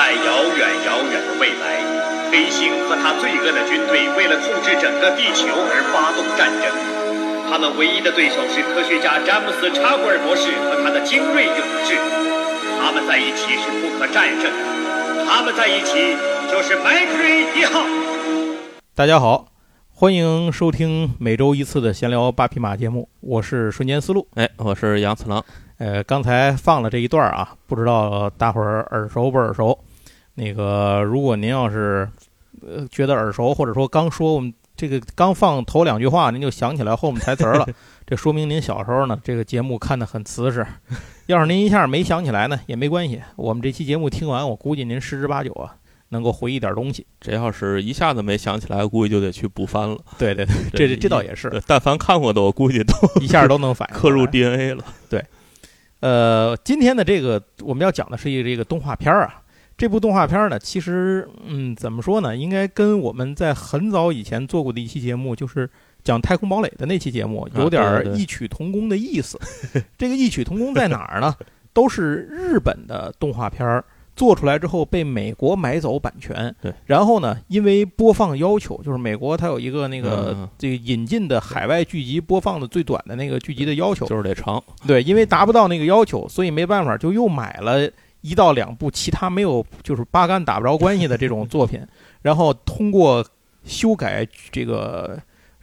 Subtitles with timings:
[0.00, 1.76] 在遥远遥远的未来，
[2.32, 6.72] 黑星和他罪恶的军队为了控制整个地球而发动战争。
[7.50, 12.00] 他们唯一的对手是科学家詹姆斯·查古尔博士和他的精锐勇士。
[12.80, 16.16] 他们在一起是不可战胜的，他们在一起
[16.50, 17.84] 就是麦克瑞一号。
[18.94, 19.48] 大家好，
[19.92, 24.26] 欢迎收听每周一次的闲聊八匹马节目，我是瞬间思路。
[24.36, 25.44] 哎，我是杨次郎。
[25.76, 29.78] 呃，刚才放了这一段啊，不知道大伙儿耳熟不耳熟？
[30.34, 32.08] 那个，如果您要是
[32.62, 37.66] 呃觉得耳熟，或者说刚说我们这个刚放头两句话，您就想起来后面台词了，
[38.06, 40.66] 这说明您小时候呢这个节目看得很瓷实。
[41.26, 45.76] 要是您一下没想起来呢，也没关系，我们这期节目听完，我估计您十之八九啊
[46.08, 47.06] 能够回忆点东西。
[47.20, 49.98] 这要是一下子没想起来，估计就得去补番了。
[50.18, 54.84] 对对对，这这这倒也是，但凡看过的，我估计都一下都能反应 刻入 DNA 了。
[55.08, 55.24] 对。
[56.00, 59.42] 呃，今天的这个我们要讲的是一个这个动画片儿啊。
[59.80, 62.36] 这部动画片儿呢，其实嗯，怎么说呢？
[62.36, 65.70] 应该跟我们在很早以前做过的一期节目，就是
[66.04, 69.40] 讲《太空堡垒》的那期节目，有点异曲同工的意思。
[69.96, 71.34] 这个异曲同工在哪儿呢？
[71.72, 73.82] 都是日本的动画片儿。
[74.16, 87.90] 做出来之后被美国买走版权，对，然后呢，因为播放要求，就是美国它有一个那个这个引进的海外剧集播放的最短的那个剧集的要求，就是得长，对，因为达不到那个要求，所以没办法，就又买了
[88.20, 91.80] 一到两部其他没有就是八竿打不着关系的这种作品，
[92.22, 93.24] 然后通过
[93.64, 95.18] 修改这个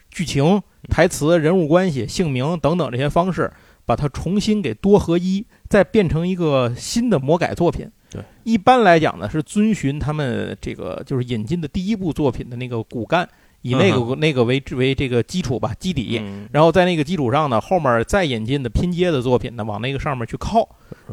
[0.09, 3.51] 剧情、台词、人物关系、姓名等等这些方式，
[3.85, 7.89] 把它重新给多合一，再变成一个新的魔改作品。
[8.09, 13.27] 对，一般来讲呢，是遵循他们这个就是引进的第一部作品的那个骨干，
[13.61, 20.67] 以那个那个为为这个基础吧，基底，然后在那个基础上呢，后面再引进的拼接的作品呢，往那个上面去靠。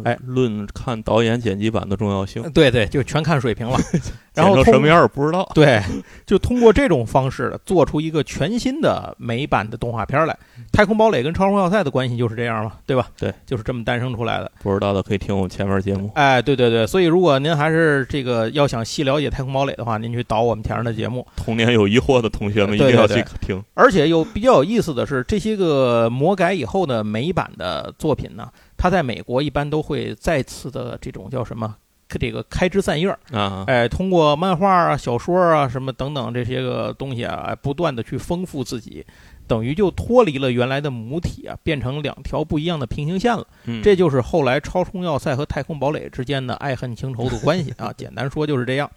[0.05, 3.79] 哎，论看导演剪辑版的重要性，对对，就全看水平了。
[4.35, 5.49] 然后什么样不知道。
[5.55, 5.81] 对，
[6.27, 10.37] 就通过这种方式做出一个全新的美版的动画片来。
[10.73, 13.09] 太空堡垒跟超空要塞的关系就是这样嘛，对吧？
[13.17, 14.51] 对，就是这么诞生出来的。
[14.61, 16.11] 不知道的可以听我们前面节目。
[16.17, 21.25] 哎，对对对，所以如果您还是这个要想细了解太空堡垒的话，您去导我们前面的节目。
[21.37, 23.63] 童年有疑惑的同学们一定要去听。
[23.75, 28.49] 而且有比较有意思的是，这些个魔改以后的美版的作品呢。
[28.77, 31.77] 他在美国一般都会再次的这种叫什么，
[32.09, 39.05] 这个开枝散叶啊，哎，通过漫画啊、小说啊什么等等这些个东西啊，不断的去丰富自己，
[39.47, 43.47] 等于就脱离了原来的母体啊，变成两条不一样的平行线了。
[43.83, 47.93] 这就是后来超充要塞和太空堡垒之间的爱恨情仇的关系啊。
[47.97, 48.91] 简单说就是这样。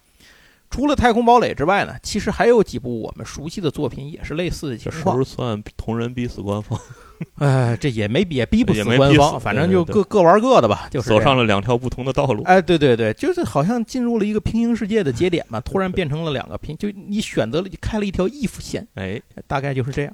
[0.70, 5.16] 除了太空堡垒之外呢，其实还有几部我们熟悉的作品也是类似的情况。
[5.16, 6.78] 是不是算同人逼死官方？
[7.40, 12.44] 哎，这也没也逼不死官方，反正就各各玩各的吧，就是走上了两条不同的道路。
[12.44, 20.14] 哎，对对对，就是好像进入了一个平行世界的节点嘛，突然变成了两个平，就你选择了开了一条 if 线，哎，大概就是这样。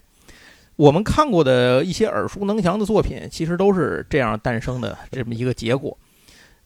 [0.75, 5.97] 我们看过的一些耳熟能详的作品，其实都是这样诞生的这么一个结果。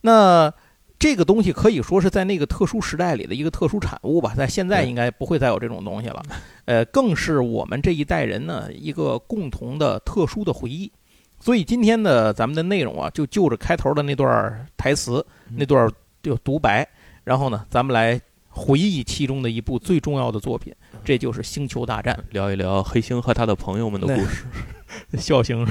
[0.02, 0.54] 那。
[1.00, 6.24] 这个东西可以说是在那个特殊时代里的一个特殊产物吧，在现在应该不会再有这种东西了，
[6.66, 10.92] 呃，更是我们这一代人呢一个共同的特殊的回忆。
[11.40, 15.24] 所以今天的咱们的内容啊，就就着开头的那段台词，
[15.56, 15.88] 那段
[16.24, 16.88] 就独白，
[17.24, 18.20] 然后呢，咱们来
[18.50, 20.74] 回忆其中的一部最重要的作品，
[21.06, 24.48] 这就是《星球大战》，聊一聊黑星和他的朋友们的故事，
[25.16, 25.64] 笑星，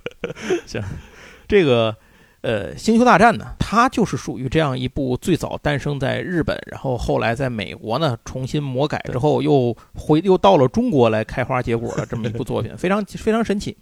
[0.66, 0.82] 行，
[1.48, 1.96] 这个。
[2.48, 13.76] 呃，星球大战呢，它就是属于这样一部最早诞生在日本，然后后来在美国呢重新魔改之后，又回又到了中国来开花结果的这么一部作品，非常非常神奇。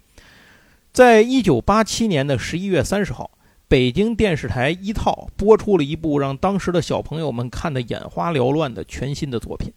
[0.91, 3.31] 在一九八七年的十一月三十号，
[3.69, 9.71] 北京电视台一套播出了一部让当时的小朋友们看得眼花缭乱的全新的作品，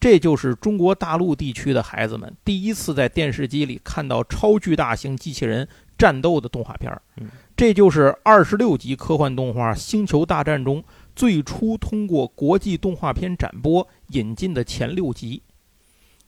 [0.00, 7.00] 这就是中国大陆地区的孩子们第一次在电视机里看到超巨大型机器人战斗的动画片儿。
[7.56, 10.82] 这就是二十六集科幻动画《星球大战》中
[11.14, 15.40] 最初通过国际动画片展播引进的前六集，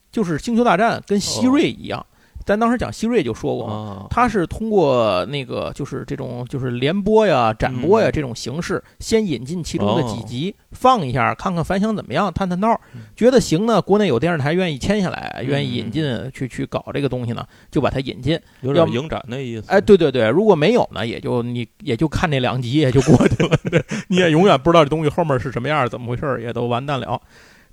[0.09, 2.05] 就是《星球大战》跟希瑞一样。
[2.47, 12.79] 咱当时讲希瑞就说过嘛，他是通过那个就是这种就是联播呀、展播呀这种形式，先引进其中的几集放一下，看看反响怎么样，探探道，
[13.17, 19.69] 觉得行呢，国内有电视台愿意签下来，愿意引进去去搞这个东西呢，就把它引进，有点影展那意思。
[19.69, 23.59] 哎，对对对，如果没有呢，也就你也就看那两集也就过去了，
[24.07, 27.21] 你也永远不知道这东西后面是什么样，怎么回事，也都完蛋了。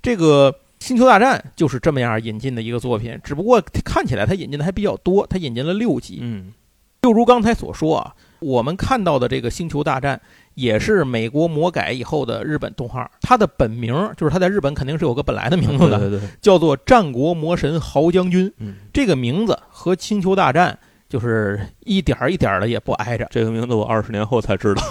[0.01, 0.53] 这个。
[0.79, 6.19] 星球大战就是这么样引进的一个作品，只不过看起来它引进的还比较多，它引进了六集。
[6.21, 6.53] 嗯，
[7.01, 10.19] 就如刚才所说啊，我们看到的这个星球大战
[10.53, 13.09] 也是美国魔改以后的日本动画。
[13.21, 18.47] 它的本名就是它在日本肯定是有个本来的名字的，对对对，叫做《战国魔神豪将军》。
[18.57, 20.77] 嗯，这个名字和《星球大战》
[21.07, 23.27] 就是一点儿一点儿的也不挨着。
[23.31, 24.83] 这个名字我二十年后才知道。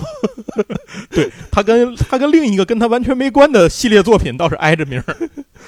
[1.10, 5.16] 对他跟他跟另一个跟他完全没关的系列作品倒是挨着名儿。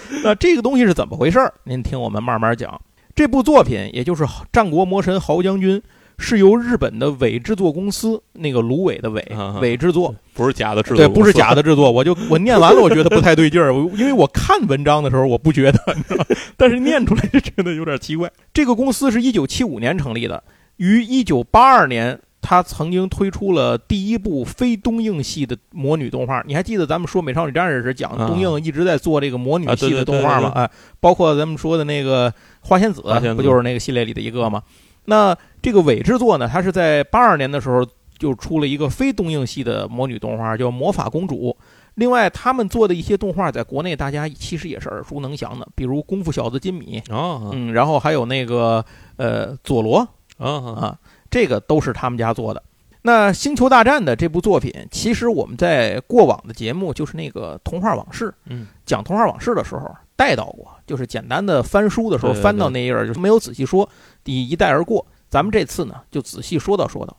[0.24, 1.52] 那这个东西是怎么回事儿？
[1.64, 2.80] 您听我们慢慢讲。
[3.14, 5.78] 这部作品也就是《战国魔神豪将军》。
[6.18, 11.92] 是由日本的伪制作公司那个芦苇的苇啊伪制作，不是假的制作，对，不是假的制作。
[11.92, 15.78] 我就我念完了，我觉得不太对劲儿，因为我看文章的时候我不觉得，
[16.56, 18.32] 但是念出来就觉得有点奇怪。
[18.54, 20.42] 这个公司是一九七五年成立的，
[20.78, 26.40] 于一九八二年，他曾经推出了第一部非东映系的魔女动画。
[26.46, 30.52] 你还记得咱们说《美少女战士》时讲东映一直在做这个魔女系的动画吗？
[30.54, 30.70] 哎，
[31.00, 33.02] 包括咱们说的那个花仙子，
[33.34, 34.62] 不就是那个系列里的一个吗？
[35.06, 37.84] 那这个伪制作呢，它是在八二年的时候
[38.16, 41.50] 就出了一个非东映系的魔女动画，叫《魔法公主》。
[41.96, 48.84] 另外，他们做的一些动画在国内大家其实也是耳熟能详的，比如《功夫小子金米》啊，嗯，然后还有那个
[49.16, 49.98] 呃佐罗
[50.38, 50.98] 啊啊，
[51.30, 52.62] 这个都是他们家做的。
[53.02, 63.88] 那《星球大战》的这部作品，其实我们在过往的节目，就是那个童话往事，嗯，讲童话往事的时候带到过，就是简单的翻书的时候翻到那页，就是没有仔细说，
[64.24, 65.06] 一一带而过。
[65.28, 67.16] 咱们这次呢，就仔细说道说道。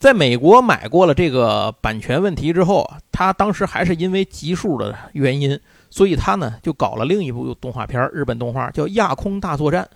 [0.00, 5.60] 在美国买过了这个版权问题之后啊，他当时还是因为集数的原因，
[5.90, 9.86] 所以他呢就搞了另一部动画片，日本动画叫《亚空大作战》，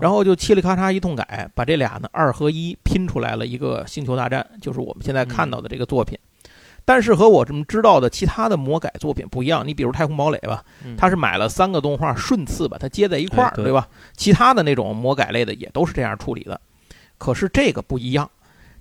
[0.00, 6.18] 然后就嘁里咔嚓一通改，把这俩呢二合一拼出来了一个《星球大战》，就是我们现在看到的这个作品。
[6.84, 10.62] 但是和我这么知道的其他的魔改作品不一样，你比如《太空堡垒》吧，
[10.98, 13.88] 他是买了三个动画顺次把它接在一块儿，对吧？
[14.16, 16.60] 其他的那种魔改类的也都是这样处理的。
[17.16, 18.30] 可是这个不一样，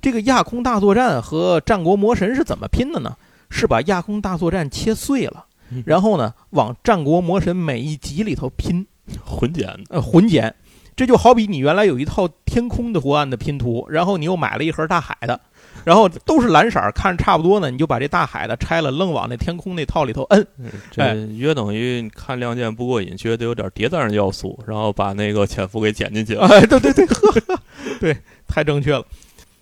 [0.01, 3.15] 这个亚空大作战和战国魔神是怎么拼的呢？
[3.49, 5.45] 是把亚空大作战切碎了，
[5.85, 8.85] 然后呢往战国魔神每一集里头拼，
[9.25, 10.53] 混剪，呃，混剪。
[10.95, 15.39] 这就好比你原来有一套天空的图案的拼图，然后你又买了一盒大海的。
[15.83, 20.47] 然后都是蓝色，看着差不多呢，你就把这大海的拆了，愣往那天空那套里头摁。
[20.91, 26.47] 这约等于看亮剑不过瘾，觉得有点谍战要素，然后把那个潜伏给剪进去了。
[26.47, 27.07] 哎，对对对，
[27.99, 28.17] 对，
[28.47, 29.03] 太正确了。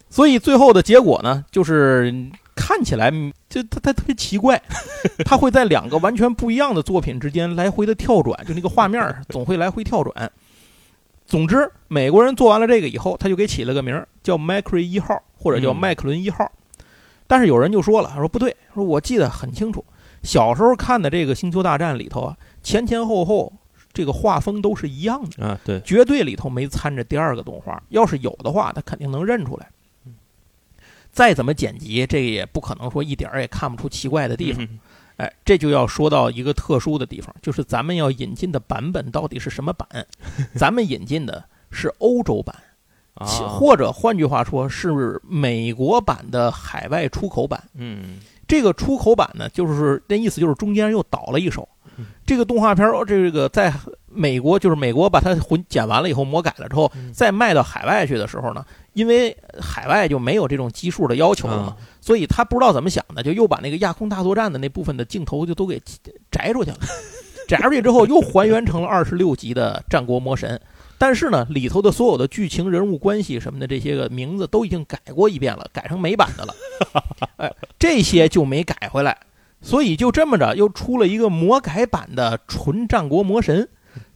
[0.10, 2.14] 所以最后的结果呢，就是
[2.56, 3.12] 看起来
[3.50, 4.62] 就他他特别奇怪，
[5.26, 10.32] 他会在两个完全不一样的作品之间来回的跳转，就那个画面 总会来回跳转。
[11.26, 16.52] 总之，美国人做完了这个以后，他就给起了个名儿，叫麦克瑞一号，或者叫麦克伦一号。
[17.26, 19.86] 但是有人就说了，说不对，说我记得很清楚，
[20.24, 23.54] 小时候看的这个《星球大战》里头啊，前前后后
[23.94, 27.82] 这个画风都是一样的啊，对，绝对里头没掺着第二个动画。
[27.90, 29.70] 要是有的话，他肯定能认出来。
[31.12, 34.68] 再怎么剪辑，这也不可能说一点儿也看不出奇怪的地方。
[35.18, 39.88] 哎，这就要说到一个特殊的地方，就是咱们要引进的版本到底是什么版？
[40.56, 42.56] 咱们引进的是欧洲版，
[43.48, 47.62] 或者换句话说是美国版的海外出口版。
[47.76, 51.68] 嗯，这个出口版呢，就是那意思，就是中间又倒了一手。
[52.26, 53.72] 这个动画片儿，这个在
[54.08, 65.82] 美国，就是美国把它混剪完了以后，魔改了之后，再卖到海外去的时候呢，因为海外就没有这种基数的要求了嘛，所以他不知道怎么想的，就又把那个亚空大作战的那部分的镜头就都给
[66.30, 66.78] 摘出去了，
[67.48, 70.60] 摘出去之后又还原成了二十六集的战国魔神，
[70.98, 76.54] 但是呢，里头的所有的剧情、人物关系什么的这些个名字都已经改过一遍了，改成美版的了，
[77.38, 79.18] 哎，这些就没改回来。
[79.64, 83.70] 所以就这么着，又出了一个魔改版的纯战国魔神。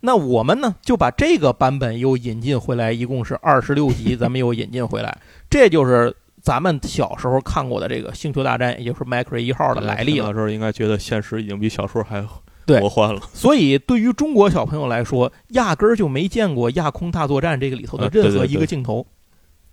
[0.06, 5.18] 那我们呢，就把这个版本又引进回来，一共是二十六集， 咱们又引进回来。
[5.50, 10.28] 这就是咱们小时候看过的这个《星球大战》，也就是麦克瑞一号的来历了。
[10.28, 12.24] 那时候应该觉得现实已经比小说还
[12.68, 13.20] 魔幻了。
[13.34, 19.06] 所以对于中国小朋友来说，压根儿就没见过《亚空大作战》这个里头的任何一个镜头。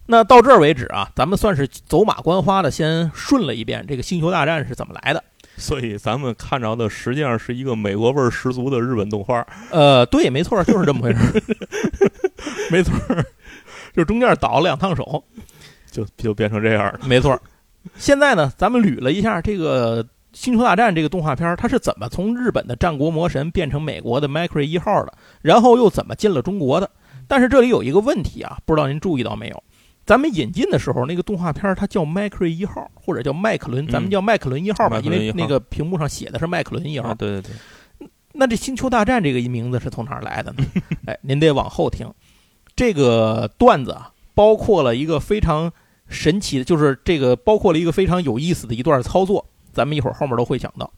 [0.06, 5.22] 那到这儿为止啊，咱们算是走马观花的先顺了一遍这个《星球大战》是怎么来的。
[5.62, 9.46] 所以咱们看着的实际上是一个美国味儿十足的日本动画。
[9.70, 11.42] 呃，对，没错，就是这么回事。
[12.68, 12.92] 没错，
[13.94, 15.22] 就中间倒了两趟手，
[15.90, 17.00] 就就变成这样了。
[17.06, 17.40] 没错。
[17.96, 20.02] 现在呢，咱们捋了一下这个
[20.32, 26.90] 《星球大战》这个动画片，它是怎么从日本的战国魔神变成美国的麦克瑞一号的，然后又怎么进了中国的？
[27.28, 29.62] 但是这里有一个问题啊，不知道您注意到没有？
[30.04, 37.14] 咱们引进的时候，那个动画片它叫麦克瑞一号，或者叫麦克伦，咱们叫麦克伦一号吧，因为那个屏幕上写的是麦克伦一号。
[37.14, 37.50] 对对对。
[38.32, 40.64] 那这《星球大战》这个名字是从哪儿来的呢？
[41.06, 42.10] 哎，您得往后听。
[42.74, 45.70] 这个段子啊，包括了一个非常
[46.08, 50.90] 神奇的，就是这个包括了一个非常有意思的一段操作，咱们一会儿后面都会讲到。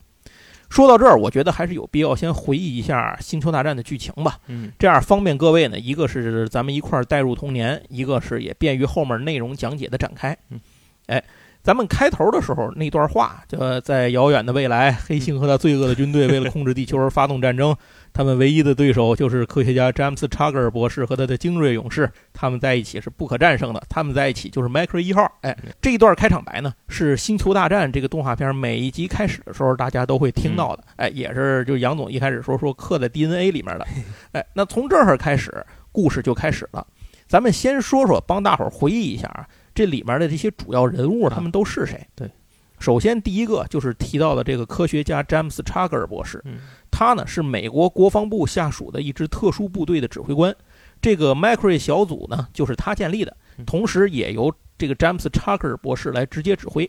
[0.71, 10.61] 说到这儿，我觉得还是有必要先回忆一下《星球大战》的剧情吧，嗯这样方便各位呢，一个是咱们一块儿带入童年，一个是也便于后面内容讲解的展开嗯。
[11.07, 11.23] 哎，
[11.63, 17.77] 咱们开头的时候那段话，就在遥远的未来，黑猩和他罪恶的军队为了控制地球而发动战争，
[18.15, 25.29] 他们唯一的对手就是科学家詹姆斯·查格尔博士和他的精锐勇士，他们在一起是不可战胜的，他们在一起就是迈克尔一号。
[25.41, 30.85] 哎，这一段开场白呢，是《星球大战》这个动画片每一集开始的时候大家都会听到的。
[30.95, 33.87] 哎，也是就杨总一开始说说刻在 DNA 里面的。
[34.31, 35.53] 哎，那从这儿开始，
[35.91, 36.87] 故事就开始了。
[37.27, 39.45] 咱们先说说，帮大伙儿回忆一下啊，
[39.75, 42.07] 这里面的这些主要人物，他们都是谁？
[42.15, 42.31] 对，
[42.79, 46.59] 首先第一个就是提到的这个科学家詹姆斯·查格尔博士，嗯
[46.97, 50.55] 他呢是美国国防部下属的一支特殊部队的指挥官。
[51.03, 56.89] 这个麦克瑞小组呢，就是他建立的，嗯同时也由这个詹姆斯·查克尔博士来直接指挥。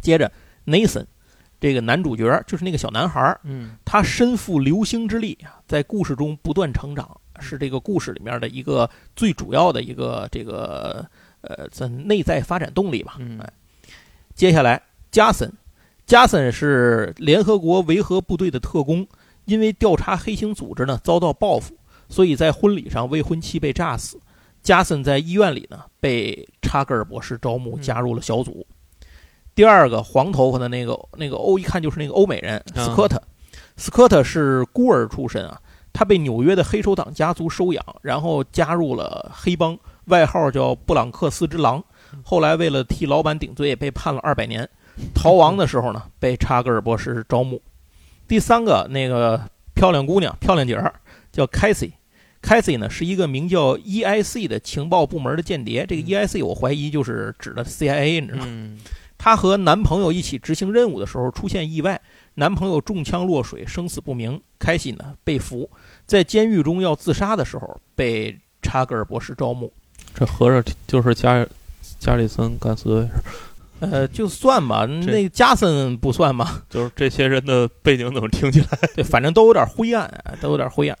[0.00, 0.32] 接着
[0.64, 1.04] ，Nathan
[1.60, 11.06] 这个男主角就是那个小男孩儿，嗯他身负流星之力啊，在故事中不断成长，是这个故事里面的一个最主要的一个这个
[11.42, 13.18] 呃在内在发展动力吧。
[14.34, 15.52] 接下来加森，
[16.10, 19.06] 加森是联合国维和部队的特工，
[19.44, 21.72] 因为调查黑星组织呢遭到报复，
[22.08, 24.18] 所以在婚礼上未婚妻被炸死。
[24.60, 28.66] 加森在医院里呢被查格尔博士招募，嗯加入了小组。
[29.54, 33.22] 第二个黄头发的那个那个欧，一看就是那个欧美人啊斯科特。
[33.76, 35.60] 斯科特是孤儿出身啊，
[35.92, 41.80] 他被纽约的黑手党家族收养，然后加入了黑帮，外号叫布朗克斯之狼。
[42.24, 44.68] 后来为了替老板顶罪，被判了二百年。
[45.14, 47.60] 逃亡的时候呢，被查格尔博士招募。
[48.28, 49.40] 第三个那个
[49.74, 50.92] 漂亮姑娘、漂亮姐儿
[51.32, 51.92] 叫凯西。
[52.42, 55.84] 凯西呢是一个名叫 EIC 的情报部门的间谍。
[55.86, 58.44] 这个 EIC 我怀疑就是指的 CIA，你知道吗？
[58.46, 58.78] 嗯
[59.18, 62.00] 她和男朋友一起执行任务的时候出现意外，
[62.36, 64.40] 男朋友中枪落水，生死不明。
[64.58, 65.68] 凯西呢被俘，
[66.06, 69.70] 在监狱中要自杀的时候被查格尔博士招募。
[70.14, 71.46] 这合着就是加
[71.98, 73.06] 加里森·甘斯威，
[73.80, 76.62] 呃，就算吧，那加森不算吧？
[76.70, 78.66] 就是这些人的背景怎么听起来？
[78.94, 80.08] 对，反正都有点灰暗，
[80.40, 80.98] 都有点灰暗。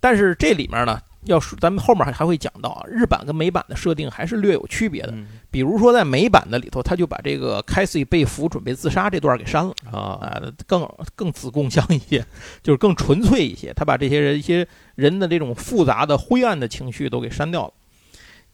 [0.00, 5.12] 但是这里面呢，要是咱们后面还还会讲到啊，日版跟美版的设定还是略有区别的。
[5.12, 9.72] 嗯比如说在美版的里头，他就把这个凯西被俘准备自杀这段给删了。
[9.90, 12.22] 啊，啊，更更子贡像一些，
[12.62, 13.72] 就是更纯粹一些。
[13.72, 17.72] 他把这些人一些人的这种复杂的灰暗的情绪都给删掉了。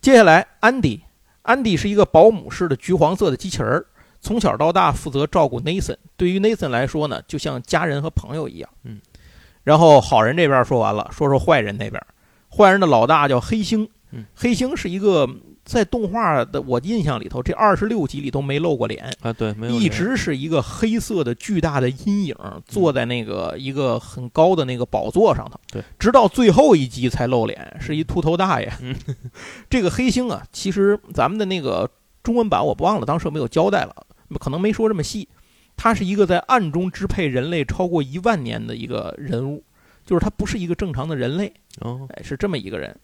[0.01, 1.01] 接下来，安迪，
[1.45, 3.87] 安迪是一个保姆式的橘黄色的机器人儿，
[4.21, 5.97] 从小到大负责照顾 Nathan。
[6.17, 8.71] 对于 Nathan 来说呢，就像家人和朋友一样。
[8.83, 9.01] 嗯。
[9.63, 12.03] 然后好人这边说完了，说说坏人那边。
[12.51, 15.29] 坏人的老大叫黑星，嗯黑星是一个
[15.65, 19.11] 在动画的我印象里头，这二十六集里都没露过脸。
[19.23, 25.59] 啊，对，没有一直是一个黑色的巨大的阴影，坐在那个一个很高的那个宝座上头。
[25.73, 28.71] 对，直到最后一集才露脸，是一秃头大爷。
[28.83, 28.95] 嗯
[29.71, 31.91] 这个黑星啊，其实咱们的那个
[32.23, 34.07] 中文版我不忘了，当时有没有交代了，
[34.39, 35.29] 可能没说这么细。
[35.77, 39.65] 他是一个在暗中支配人类超过一万年的一个人物，
[40.05, 42.97] 就是他不是一个正常的人类，哦，哎，是这么一个人。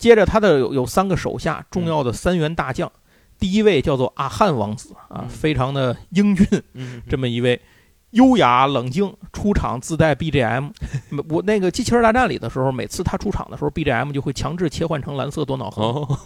[0.00, 2.90] 接着他的有有三个手下，重要的三员大将。
[3.38, 7.60] 第一位叫做阿汉王子啊，嗯非常的英俊，嗯，这么一位
[8.12, 10.70] 优雅冷静，出场自带 BGM。
[11.28, 15.82] 我那个《机器人大战》里的时候，每次他出场的时候，BGM 就会强制切换成蓝色多瑙河。
[15.84, 16.18] 哦，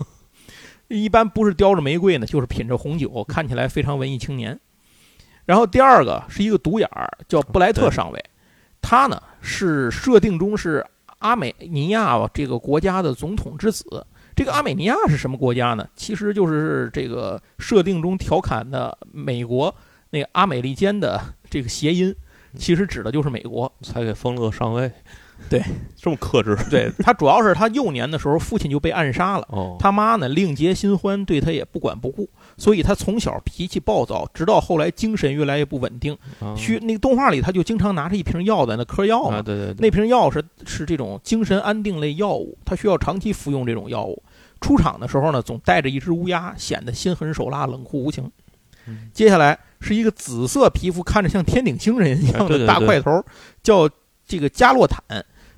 [0.86, 4.58] 一般不是叼着玫瑰呢，就是品着红酒，看起来非常文艺青年。
[5.46, 8.24] 然后第二个是一个独眼儿，叫布莱特上尉，
[8.80, 10.86] 他呢是设定中是
[11.24, 14.06] 阿美尼亚这个国家的总统之子。
[14.36, 15.88] 这个阿美尼亚是什么国家呢？
[15.96, 19.74] 其实就是这个设定中调侃的美国
[20.10, 22.14] 那个阿美利坚的这个谐音，
[22.58, 23.72] 其实指的就是美国。
[23.80, 24.90] 才给封了个上尉，
[25.50, 25.62] 对，
[25.94, 29.46] 这么克制对他主要是他幼年的时候父亲就被暗杀了。
[29.50, 36.16] 哦，他妈呢另结新欢，对他也不管不顾，所以他从小脾气暴躁，直到后来精神越来越不稳定。
[36.40, 39.42] 啊需那个动画里，他就经常拿着一瓶药在那嗑药嘛啊，。
[39.42, 44.22] 对对对，那瓶药是是这种精神安定类药物，他需要长期服用这种药物。
[44.60, 48.30] 出场的时候呢，总带着一只乌鸦，显得心狠手辣、冷酷无情。
[48.86, 53.24] 嗯接下来是一个紫色皮肤，看着像天顶星人一样的对对对大块头，
[53.62, 53.88] 叫
[54.26, 55.02] 这个加洛坦。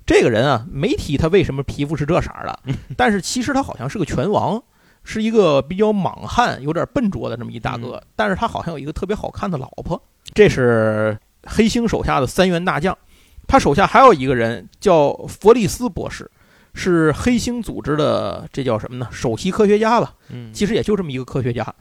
[0.05, 2.61] 这个人啊，没提他为什么皮肤是这色儿的，
[2.97, 4.63] 但是其实他好像是个拳王，
[5.03, 8.01] 是一个比较莽汉、有点笨拙的这么一大哥。
[8.15, 10.01] 但是他好像有一个特别好看的老婆。
[10.33, 12.97] 这是黑星手下的三员大将，
[13.49, 16.31] 他手下还有一个人叫弗利斯博士，
[16.73, 19.09] 是黑星组织的，这叫什么呢？
[19.11, 20.15] 首席科学家吧。
[20.29, 21.75] 嗯，其实也就这么一个科学家，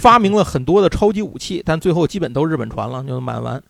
[0.00, 3.62] 发明了很多的超级武器，但最后基本都日本传了，就满完。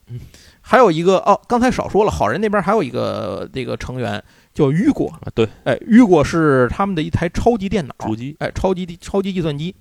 [0.70, 4.22] 还有一个哦，刚才少说了，好人那边还有一个这个成员
[4.52, 9.74] 叫雨果啊，对，哎，雨果是他们的一台超级电脑主机，哎，超级超级计算机。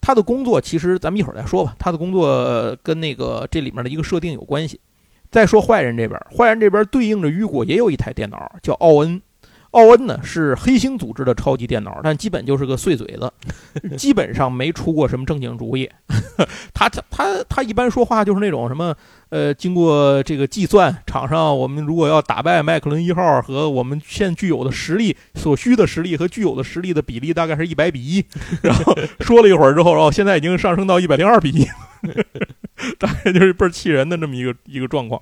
[0.00, 4.80] 他的工作其实咱们一会儿再说吧，他的工作跟那个这里面的一个设定有关系。
[5.30, 9.20] 再说坏人这边，坏人这边对应着雨果也有一台电脑叫奥恩。
[9.72, 13.32] 奥恩呢是黑星组织的超级电脑，但基本就是个碎嘴子，
[13.96, 15.88] 基本上没出过什么正经主意。
[16.74, 18.94] 他他他他一般说话就是那种什么
[19.28, 28.24] 呃，经过这个计算，场上我们如果要打败麦克伦一号和我们现具有的实力所需的实力和具有的实力的比例大概是一百比一。
[28.62, 31.64] 然后 说了一会儿之后，然后，现在已经上升到一百零二比一，
[32.98, 35.20] 大概就是倍儿气人的这么一个一个状况。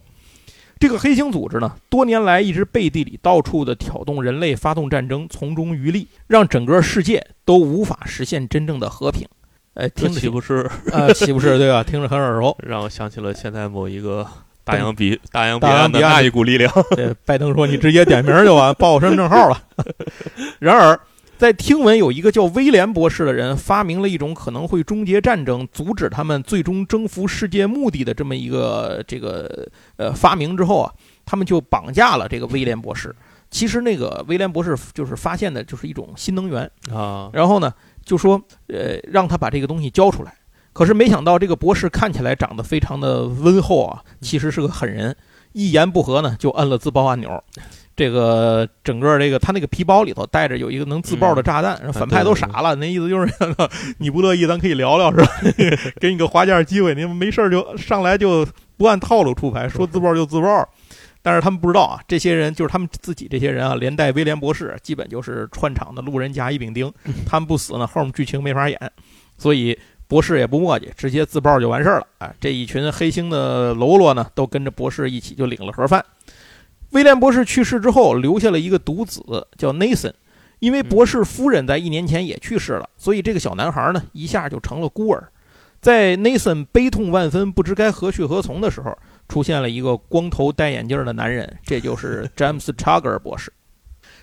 [0.79, 9.27] 这个黑星组织呢，多年来一直背地里到处的挑动人类发动战争，从中渔利，让整个世界都无法实现真正的和平。
[9.75, 10.69] 哎，听岂不是？
[10.93, 11.83] 呃，岂不是对吧？
[11.83, 14.27] 听着很耳熟， 让我想起了现在某一个
[14.65, 16.73] 大洋彼大洋彼岸的那一股力量。
[16.91, 19.63] 对，拜登说你直接点名就完，报我身份证号了。
[20.59, 20.99] 然而。
[21.39, 29.69] 在听闻有一个叫威廉博士的人发明了一种可能会终结战争、阻止他们最终征服世界目的的这么一个这个
[29.99, 30.93] 呃发明之后啊，
[31.25, 33.15] 他们就绑架了这个威廉博士。
[33.53, 37.73] 其实那个威廉博士就是发现的就是一种新能源啊，然后呢
[38.05, 40.35] 就说呃让他把这个东西交出来。
[40.73, 45.17] 可是没想到这个博士看起来长得非常的温厚啊，其实是个狠人，
[45.53, 47.45] 一言不合呢就摁了自爆按钮。
[47.99, 52.77] 这个整个这个他那个皮包里头带着有一个能自爆的炸弹，反派都傻了。
[52.77, 53.35] 那意思就是
[53.99, 55.27] 你不乐意，咱可以聊聊，是吧？
[55.99, 60.69] 给你个划价机会，您没事就上来就不按套路出牌，说自爆就自爆。
[61.23, 66.91] 但是他们不知道啊，这些人就是他们自己这些人啊，连带威廉博士，基本就是串场的路人甲乙丙丁。
[67.27, 68.81] 他们不死呢，后面剧情没法演，
[69.37, 69.77] 所以
[70.07, 72.07] 博士也不墨迹，直接自爆就完事儿了。
[72.19, 76.03] 啊，这一群黑星的喽啰呢，都跟着博士一起就领了盒饭。
[76.91, 79.23] 威廉博士去世之后，留下了一个独子，
[79.57, 80.13] 叫 Nathan。
[80.61, 85.29] 因为博士夫人在一年前也去世了，所以这个小男孩呢，一下就成了孤儿。
[85.81, 88.99] 在 Nathan 悲痛万分、不知该何去何从的时候，
[89.29, 93.53] 出现了一个光头戴眼镜的男人，这就是詹姆斯·查格尔博士。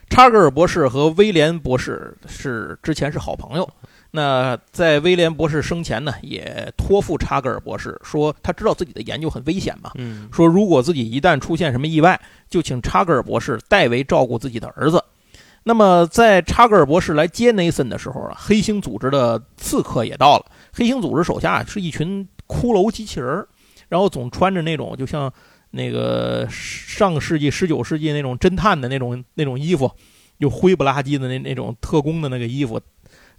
[0.10, 3.70] 查格尔博士和威廉博士是之前是好朋友。
[4.16, 15.04] 那在威廉博士生前呢，也托付查格尔博士说，他知道自己的研究很危险嘛，嗯，说如果自己一旦出现什么意外，就请查格尔博士代为照顾自己的儿子。
[15.64, 20.46] 那么在查格尔博士来接内森的时候啊，黑星组织的刺客也到了。
[20.72, 23.46] 黑星组织手下是一群骷髅机器人，
[23.90, 25.32] 然后总穿着那种就像
[25.72, 29.92] 那个上个世纪十九世纪那种侦探的那种那种衣服，
[30.40, 32.80] 就灰不拉几的那那种特工的那个衣服。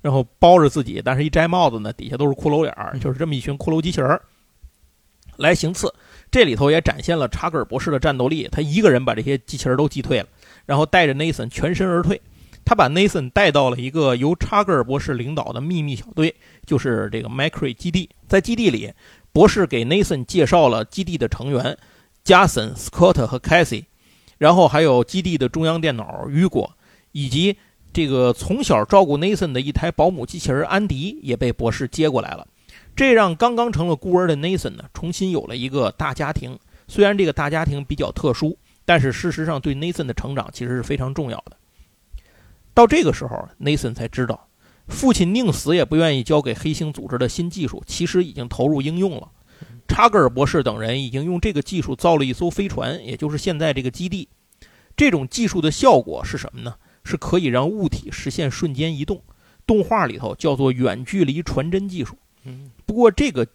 [0.07, 4.23] 然后包着自己，但是一摘帽子呢，底下都是骷髅脸儿，就是这么一群骷髅机器人儿
[5.37, 5.93] 来行刺。
[6.31, 10.29] 这里头也展现了查格尔博士的战斗力，他一个人把这些机器人都击退了，
[10.65, 12.23] 然后带着 Nathan 全身而退。
[12.65, 16.33] 他把 Nathan 带到了一个由查格尔博士领导的秘密小队，
[16.65, 18.09] 就是这个麦克瑞基地。
[18.29, 18.93] 在基地里，
[19.33, 21.77] 博士给 Nathan 介绍了基地的成员
[22.23, 23.87] 加森、斯科特和 Cassie，，
[24.39, 26.73] 然后还有基地的中央电脑雨果
[27.11, 27.57] 以及。
[27.97, 32.47] 这个从小照顾 Nathan 的一台保姆机器人安迪也被博士接过来了，
[32.95, 36.59] 这让刚刚成了孤儿的 Nathan 呢，重新有了一个大家庭。
[36.89, 38.55] 虽然这个大家庭比较特殊，
[38.85, 41.57] 但是事实上对 Nathan 的成长其实是非常重要的。
[42.75, 44.47] 到这个时候，Nathan 才知道，
[44.89, 49.27] 父亲宁死也不愿意交给黑星组织的新技术，其实已经投入应用了。
[49.89, 54.29] 查格尔博士等人已经用这个技术造了一艘飞船，也就是现在这个基地。
[54.95, 56.75] 这种技术的效果是什么呢？
[57.07, 59.23] 是可以让物体实现瞬间移动，
[59.67, 62.19] 动画里头叫做远距离传真技术。
[62.45, 63.47] 嗯，不过这个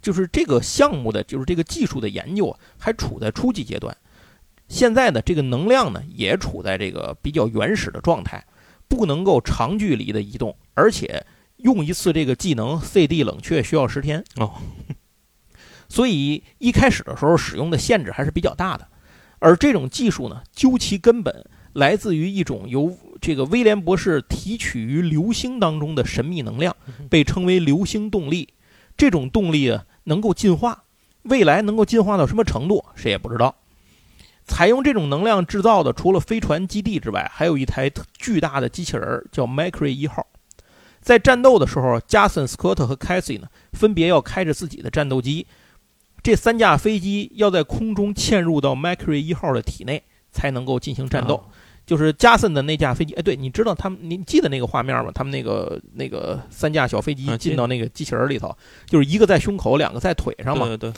[0.00, 3.96] 就是这个项目的，就是这个技术的研究啊，还处在初级阶段。
[4.68, 8.44] 现在呢，这个能量呢也处在这个比较原始的状态，
[8.86, 11.24] 不能够长距离的移动，而且
[11.56, 14.54] 用一次这个技能 CD 冷却需要十天哦。
[15.88, 18.86] 所以一开始的时候使用的限制还是比较大的。
[19.38, 21.44] 而这种技术呢，究其根本。
[21.78, 26.74] 来自于一种由这个威廉博士提取于流星当中的神秘能量，
[27.08, 28.48] 被称为流星动力。
[28.96, 30.82] 这种动力啊，能够进化，
[31.22, 33.54] 未来能够进化到什么程度，谁也不知道。
[34.44, 40.26] 采用这种能量制造的，除了飞船基地之外，还有一台巨大的机器人，叫麦克瑞一号。
[41.00, 45.46] 在战斗的时候，加森、斯科特和凯西呢，分别要开着自己的战斗机，
[46.24, 51.44] 这三架飞机要在空中嵌入到麦克瑞一号的体内，才能够进行战斗。
[51.88, 53.14] 就是加森的那架飞机。
[53.14, 55.10] 哎，对，你知道他们，你记得那个画面吗？
[55.14, 60.66] 他们那个那个三架小飞机进到那个机器人里头，就是一个在胸口，两个在腿上嘛。
[60.66, 60.92] 对对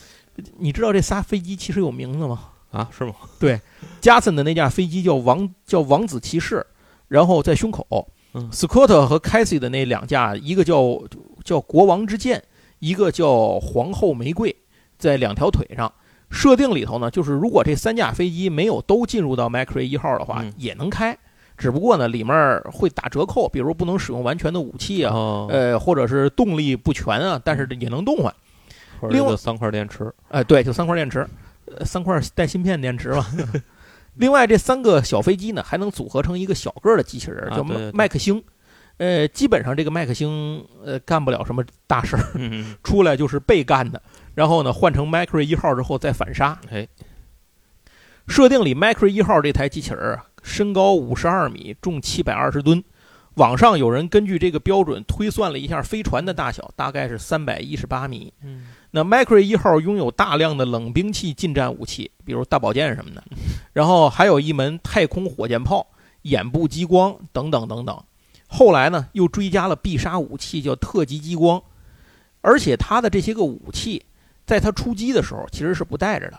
[0.58, 2.48] 你知道这仨飞机其实有名字吗？
[2.72, 3.14] 啊，是吗？
[3.38, 3.60] 对
[4.00, 6.66] 加森的那架飞机叫王叫王子骑士，
[7.06, 7.86] 然后在胸口。
[8.32, 11.02] 嗯斯科特和凯西的那两架，一个叫
[11.44, 12.40] 叫国王之剑，
[12.78, 14.54] 一个叫皇后玫瑰，
[14.98, 15.92] 在两条腿上。
[16.30, 21.16] 设定里头呢，就是如果这三架飞机没有都进入到 Macquarie 一号的话，嗯也能开，
[21.58, 28.32] 只不过呢里面会打折扣，比如不能使用完全的武器啊，哦，呃，或者是动力不全啊，但是也能动换。
[29.08, 31.26] 另外就三块电池，哎，对，就三块电池，
[31.66, 33.26] 呃，三块带芯片电池嘛。
[34.16, 38.42] 另外，这三个小飞机呢，还能组合成一个小个儿的机器人，叫麦啊对对对麦克星。
[38.98, 44.02] 呃，基本上这个麦克星呃干不了什么大事儿，嗯，出来就是被干的。
[44.34, 46.58] 然后呢，换成 Macquarie 一号之后再反杀。
[46.70, 46.86] 哎，
[48.26, 52.82] 设定里 Macquarie 一号这台机器人啊，身高五十二米，重七百二十吨。
[53.34, 58.32] 网上有人根据这个标准推算了一下飞船的大小，大概是三百一十八米。
[58.42, 63.22] 嗯那 Macquarie 一号拥有大量的冷兵器近战武器，比如大宝剑什么的，
[63.72, 65.86] 然后还有一门太空火箭炮、
[66.22, 68.02] 眼部激光等等等等。
[68.48, 71.62] 后来呢，又追加了必杀武器，叫特级激光。
[72.40, 74.02] 而且它的这些个武器，
[74.50, 76.36] 在他出击的时候其实是不带着的。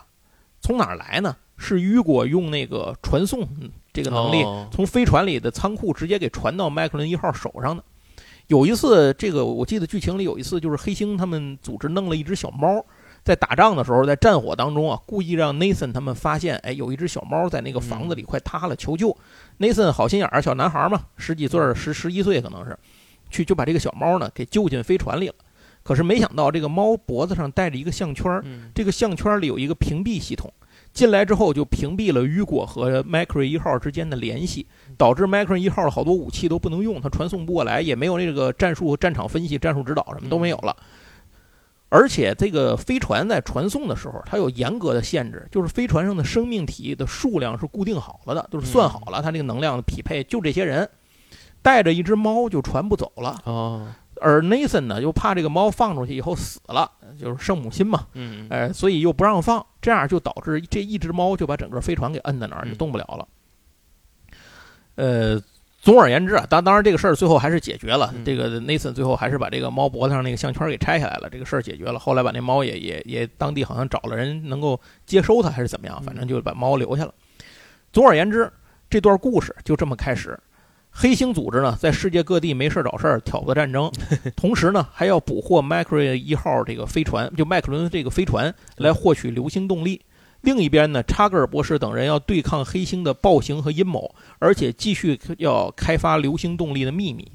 [0.59, 1.33] 从哪儿来呢？
[1.57, 7.81] 是雨果用那个传送嗯这个能力，哦从飞船里的仓库直接给传到麦克伦一号手上的。
[8.47, 12.85] 有一次，这个我记得剧情里有一次，就是黑星他们组织弄了一只小猫，
[13.23, 19.15] 在打仗的时候，在战火当中啊，故意让 Nathan 他们发现，哎，有一只小猫在那个房子里快塌了，求救。
[19.57, 22.77] Nathan 好心眼儿，小男孩嘛，十几岁儿，十十一岁可能是，
[23.29, 25.35] 去就把这个小猫呢给救进飞船里了。
[25.83, 28.41] 可是没想到，这个猫脖子上戴着一个项圈
[28.73, 30.51] 这个项圈里有一个屏蔽系统，
[30.93, 34.67] 进来之后就屏蔽了雨果和 Macquarie 一号之间的联系，
[34.97, 40.75] 导致 Macquarie 一号的好多武器都不能用，它传送不过来，也没有那个战术、战场分析、战术指导什么都没有了。
[41.89, 50.89] 而且这个飞船在传送的时候，它有严格的限制，就是飞船上的生命体的数量是固定好了的，就是算好了，它这个能量的匹配就这些人，
[51.61, 53.41] 带着一只猫就传不走了。
[53.43, 53.87] 哦，
[54.21, 63.27] 而 Nathan 呢，又怕这个猫放出去以后死了，就是圣母心嘛，嗯哎，所以又不让放，这样就导致这一只猫就把整个飞船给摁在那儿，就嗯动不了了。
[64.95, 65.41] 呃，
[65.81, 71.97] 总而言之啊，当当然这个事儿最后还是解决了，嗯这个 Nathan 最后还是把这个猫脖子上那个项圈给拆下来了，这个事儿解决了。
[71.97, 77.13] 后来把那猫也也也当地好像找了人能够接收它，还是怎么样，反正就把猫留下了。
[77.91, 78.51] 总而言之，
[78.87, 80.39] 这段故事就这么开始。
[80.93, 83.89] 黑星组织呢，在世界各地没事儿找事儿挑拨战争，
[84.35, 90.01] 同时呢，还要捕获麦克瑞一号这个飞船，就麦克伦这个飞船来获取流星动力。
[90.41, 97.31] 另一边呢，查格尔博士等人要对抗黑星的暴行和阴谋，而且继续要开发流星动力的秘密。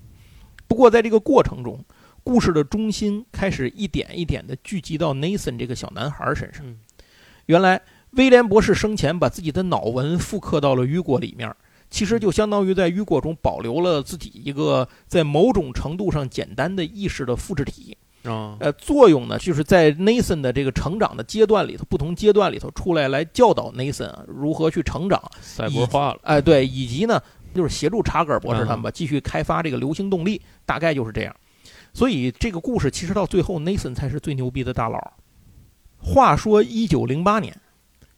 [0.68, 1.82] 不过，在这个过程中，
[2.22, 6.66] 故事的中心开始一点一点地聚集到 Nathan 这个小男孩身上。
[6.66, 6.76] 嗯
[7.46, 11.48] 原来，威廉博士生前把自己的脑纹复刻到了雨果里面，
[11.96, 17.96] 其实就相当于在雨果中保留了自己一个在某种程度上简单的意识的复制体。
[18.22, 25.22] 啊，呃，作用呢，就是在 Nathan 的这个成长的阶段里头，不同阶段里头出来来教导 Nathan 啊如何去成长。
[25.40, 27.18] 赛博化了，哎，对，以及呢，
[27.54, 31.34] 就是协助查格尔博士他们吧，继续开发这个流星动力，大概就是这样。
[31.94, 35.00] 所以这个故事其实到最后，Nathan 才是最牛逼的大佬。
[35.96, 37.58] 话说，一九零八年，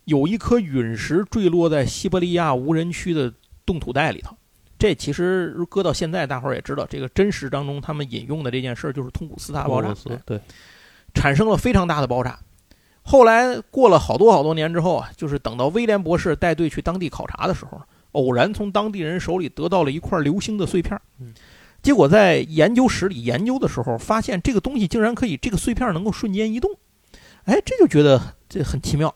[0.07, 3.33] 有一颗陨石坠落在西伯利亚无人区的
[3.69, 4.35] 冻土带里头。
[4.79, 9.93] 这其实搁到现在，大伙儿也知道，这个真实当中他们引用的这件事儿就是通古斯大爆炸
[10.25, 10.41] 对，
[11.13, 12.39] 产生了非常大的爆炸。
[13.03, 17.81] 后来过了好多好多年之后啊，就是等到威廉博士带队去当地考察的时候，
[18.13, 21.35] 偶然从当地人手里得到了一块流星的碎片嗯。
[21.83, 26.71] 结果在研究室里研究的时候，发现这个东西竟然可以，这个碎片能够瞬间移动。
[27.45, 29.15] 哎，这就觉得这很奇妙。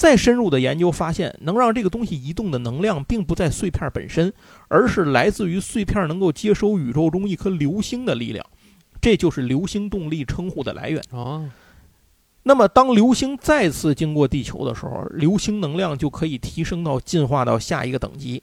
[0.00, 4.32] 嗯再深入的研究发现，能让这个东西移动的能量，并不在碎片本身，
[4.68, 8.42] 而是来自于碎片能够接收宇宙中一颗流星的力量。
[8.98, 11.02] 这就是流星动力称呼的来源。
[11.12, 11.44] 啊，
[12.44, 18.42] 那么，当流星再次经过地球的时候，流星能量就可以提升到进化到下一个等级。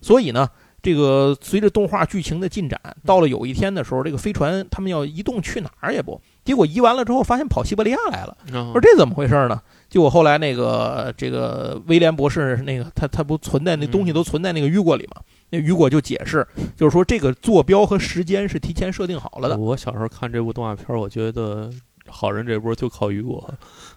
[0.00, 0.48] 所以呢，
[0.82, 6.20] 这个随着动画剧情的进展，到了有一天的时候，这个飞船他们要移动去哪儿也不，
[6.50, 8.36] 结果移完了之后，发现跑西伯利亚来了。
[8.52, 9.62] 啊说这怎么回事呢？
[9.88, 15.22] 结果后来那个这个威廉博士那个他他不存在那东西都存在那个雨果里嘛？
[15.50, 16.44] 那雨果就解释，
[16.76, 21.70] 就是说这个坐标和时间是提前设定好了的，我小时候看这部动画片儿，我觉得
[22.08, 23.48] 好人这波就靠雨果，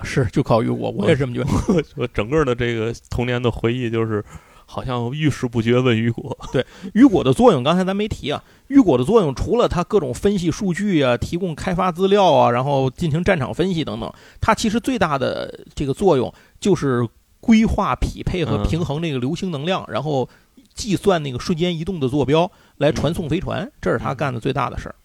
[0.04, 1.50] 是就靠雨果，我也这么觉得。
[1.98, 4.24] 我整个的这个童年的回忆就是
[4.74, 6.36] 好像遇事不决问雨果。
[6.52, 8.44] 对雨果的作用，刚才咱没提啊。
[8.70, 17.08] 雨果的作用除了它各种分析数据啊，提供开发资料啊，然后进行战场分析等等，它其实最大的这个作用就是
[17.40, 20.28] 规划、匹配和平衡这个流星能量，然后
[20.74, 24.96] 计算那个瞬间移动的坐标，来传送飞船，这是他干的最大的事儿。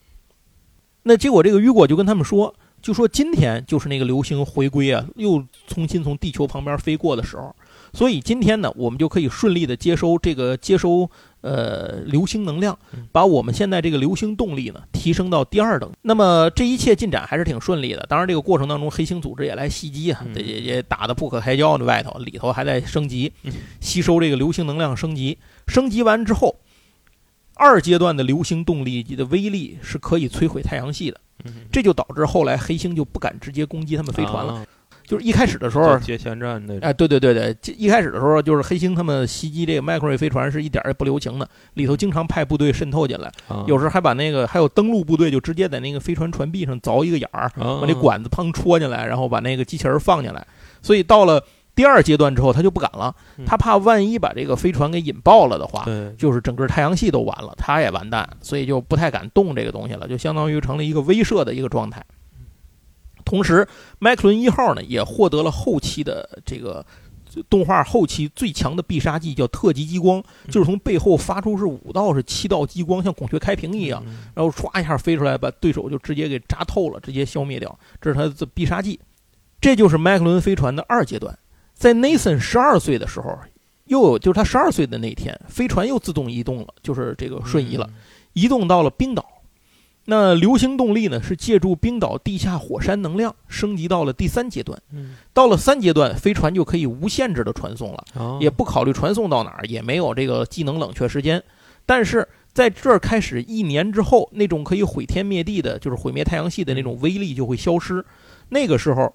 [1.03, 7.55] 那结果这个雨果就跟他们说，就说今天就是那个流星回归啊，又重新从地球旁边飞过的时候，
[7.99, 11.11] 所以今天呢，我们就可以顺利的接收这个接收。
[11.41, 12.77] 呃，流星能量
[13.13, 15.89] 把我们现在这个流星动力呢提升到第二等。
[16.03, 18.05] 那么这一切进展还是挺顺利的。
[18.09, 21.79] 当然，这个过程当中，黑星组织也来袭击啊，也也打得不可开交。
[21.79, 23.33] 那外头里头还在升级，
[23.81, 25.39] 吸收这个流星能量升级。
[25.69, 26.57] 升级完之后，
[27.55, 31.21] 二阶段的流星动力的威力是可以摧毁太阳系的。
[31.71, 34.67] 这就导致后来黑星就不敢直接攻击他们飞船了。
[35.09, 43.33] 就是一开始的时候，接前站那哎，对对对对，一开始的时候，就是黑星他们袭击这个麦克瑞飞船是一点也不留情的，里头经常派部队渗透进来，
[43.67, 50.47] 有时还把那个还有登陆部队就直接在那个飞船船壁上凿一个眼儿，把那管子砰戳进来，然后把那个机器人放进来。
[50.83, 51.43] 所以到了
[51.75, 53.15] 第二阶段之后，他就不敢了，
[53.47, 55.85] 他怕万一把这个飞船给引爆了的话，
[56.19, 62.05] 就是整个太阳系都完了，他也完蛋，所以就不太敢动这个东西了，就相当于成了一个威慑的一个状态。
[63.29, 66.85] 同时，麦克伦一号呢也获得了后期的这个
[67.51, 74.03] 动画后期最强的必杀技，叫特级激光，就是从背后发出是五道是七道激光，像孔雀开屏一样，
[74.35, 77.79] 然后唰一下飞出来，把对手就直接给扎透了，直接消灭掉。
[78.01, 78.99] 这是他的必杀技。
[79.61, 81.39] 这就是麦克伦飞船的二阶段。
[81.75, 83.39] 在 Nathan 十二岁的时候，
[83.85, 87.89] 又有就是他十二岁的那天，飞船又自动移动了，就是这个瞬移了，
[88.33, 89.38] 移动到了冰岛。
[90.11, 91.23] 那流星动力呢？
[91.23, 94.81] 是借助冰岛地下火山能量升级到了第三阶段。
[95.35, 101.45] 到了三阶段，飞船就可以无限制的传送了，也不考虑传送到哪儿，也没有这个技能冷却时间。
[101.85, 108.03] 但是在这儿开始一年之后，那种可以毁天灭地的，就是毁灭太阳系的那种威力就会消失。
[108.49, 109.15] 那个时候，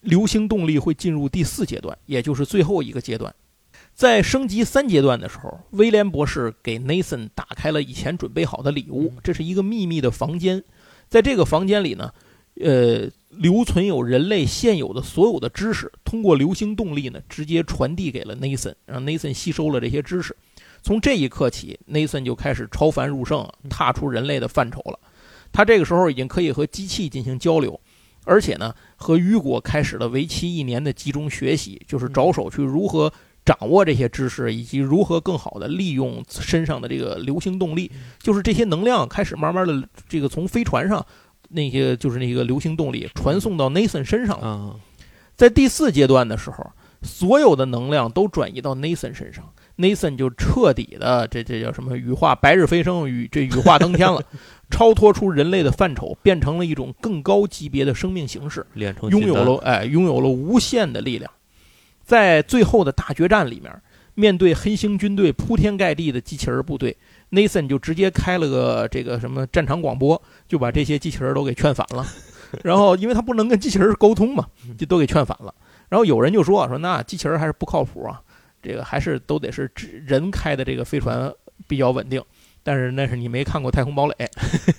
[0.00, 3.32] 流星动力会进入第四阶段，也就是最后一个阶段。
[3.94, 9.12] 在升级三阶段的时候，威廉博士给 Nathan 打开了以前准备好的礼物。
[9.22, 10.64] 这是一个秘密的房间，
[11.08, 12.10] 在这个房间里呢，
[12.60, 20.34] 呃，留存有人类现有的所有的知识，通过流星动力呢，直接传递给了 Nathan，让 Nathan 吸收了这些知识。
[20.82, 24.98] 从这一刻起，Nathan 就开始超凡入圣，踏出人类的范畴了。
[25.52, 27.78] 他这个时候已经可以和机器进行交流，
[28.24, 33.12] 而且呢，和雨果开始了为期一年的集中学习，就是着手去如何。
[33.44, 41.04] 掌握这些知识，以及如何更好的利用身上的这个流星动力，就是这些能量开始慢慢的这个从飞船上
[41.48, 44.76] 那些就是那个流星动力传送到 Nathan 身上了。
[45.34, 46.70] 在第四阶段的时候，
[47.02, 54.22] 所有的能量都转移到 Nathan 身上，Nathan 就彻底的这这叫什么羽化白日飞升，羽这羽化登天了，
[54.70, 58.64] 超脱出人类的范畴，变成了一种更高级别的生命形式，
[59.10, 61.28] 拥有了哎拥有了无限的力量。
[62.12, 63.72] 在最后的大决战里面，
[64.12, 66.94] 面对黑星军队铺天盖地的机器人部队
[67.30, 72.06] ，Nathan 就直接开了个这个什么战场广播，就把这些机器人都给劝反了。
[72.62, 74.46] 然后，因为他不能跟机器人沟通嘛，
[74.76, 75.54] 就都给劝反了。
[75.88, 78.20] 然后有人就说：“说那机器人还是不靠谱啊，
[78.62, 79.70] 这个还是都得是
[80.06, 81.32] 人开的这个飞船
[81.66, 82.22] 比较稳定。”
[82.62, 84.14] 但是那是你没看过《太空堡垒》，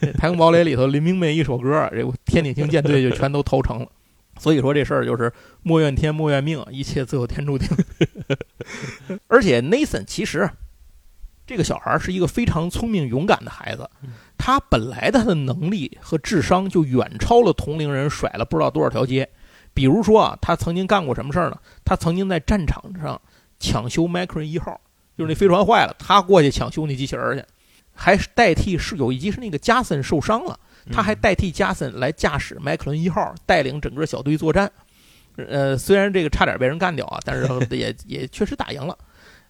[0.14, 3.88] 《太空堡垒》里头林明媚一首歌，这天顶星舰队就全都投诚了。
[4.40, 7.68] 所以说这事儿就是莫怨天莫怨命，一切自有天注定。
[9.28, 10.50] 而且 Nathan 其实
[11.46, 13.90] 这个小孩是一个非常聪明勇敢的孩子，
[14.38, 19.30] 他本来他的能力和智商就远超了同龄人，甩了不知道多少条街。
[19.74, 21.58] 比如说啊，他曾经干过什么事儿呢？
[21.84, 23.20] 他曾经在战场上
[23.60, 24.80] 抢修 m 克 c 一号，
[25.18, 27.44] 就是那飞船坏了，他过去抢修那机器人去，
[27.94, 30.60] 还代替是有一集是那个加森受伤了。
[30.92, 34.72] 他还代替加森来驾驶麦克伦一号，带领整个小队作战。
[35.36, 38.98] 呃，虽然这个差点被人干掉啊，但是 也也确实打赢了。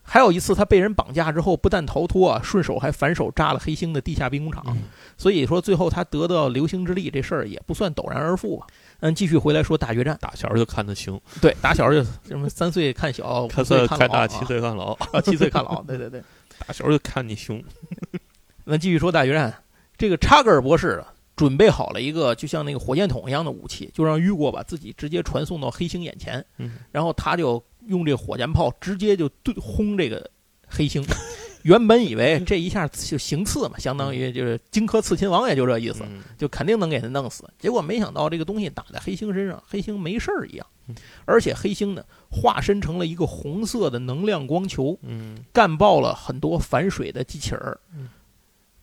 [0.06, 4.78] 还有一次，他被人绑架之后，不但逃脱啊，顺手还反手炸了黑星的地下兵工厂。
[5.18, 8.68] 所以说，最后他得到流星之力，这事儿也不算陡然而富吧。
[9.00, 10.18] 嗯，继续回来说大决战。
[10.20, 16.22] 打小就看得清，对，打小就什么三岁看小，看岁看大，七岁看老啊，七岁看老，对对对，
[16.66, 17.64] 打小就看你凶。
[18.66, 19.54] 那继续说大决战，
[19.98, 21.02] 这个查格尔博士。
[21.36, 26.46] 准备好了一个就像那个火箭筒一样的武器，就让雨果把自己直接传送到黑星眼前，
[26.92, 30.30] 然后他就用这火箭炮直接就对轰这个
[30.68, 31.04] 黑星，
[31.64, 36.22] 原本以为这一下就行刺嘛，相当于就是荆轲刺秦王，也就这意思，嗯。
[36.38, 37.50] 就肯定能给他弄死。
[37.58, 40.68] 结果没想到这个东西打在黑星身上，黑星没事儿一样。
[40.88, 45.38] 嗯，而且黑星呢化身成了一个红色的能量光球，嗯。
[45.54, 47.80] 干爆了很多反水的机器人儿。
[47.96, 48.10] 嗯。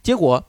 [0.03, 0.43] 结果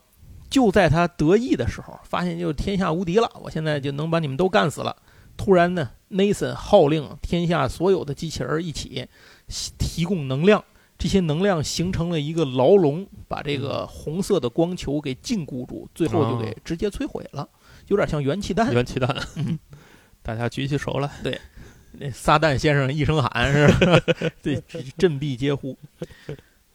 [0.52, 4.96] 就在他得意的时候，发现就天下无敌了，我现在就能把你们都干死了。
[5.38, 9.08] 突然呢，Nathan 号令天下所有的机器人儿一起
[9.80, 10.64] 提供能量，
[10.98, 17.48] 这些能量形成了一个牢笼，把这个红色的光球给禁锢住，最后就给哦直接摧毁了，
[17.88, 18.72] 有点像元气弹。
[18.74, 19.58] 元气弹嗯，
[20.22, 21.40] 大家举起手来，对
[21.94, 24.00] 那撒旦先生一声喊是吧？
[24.44, 24.62] 对，
[24.98, 25.78] 振臂皆呼。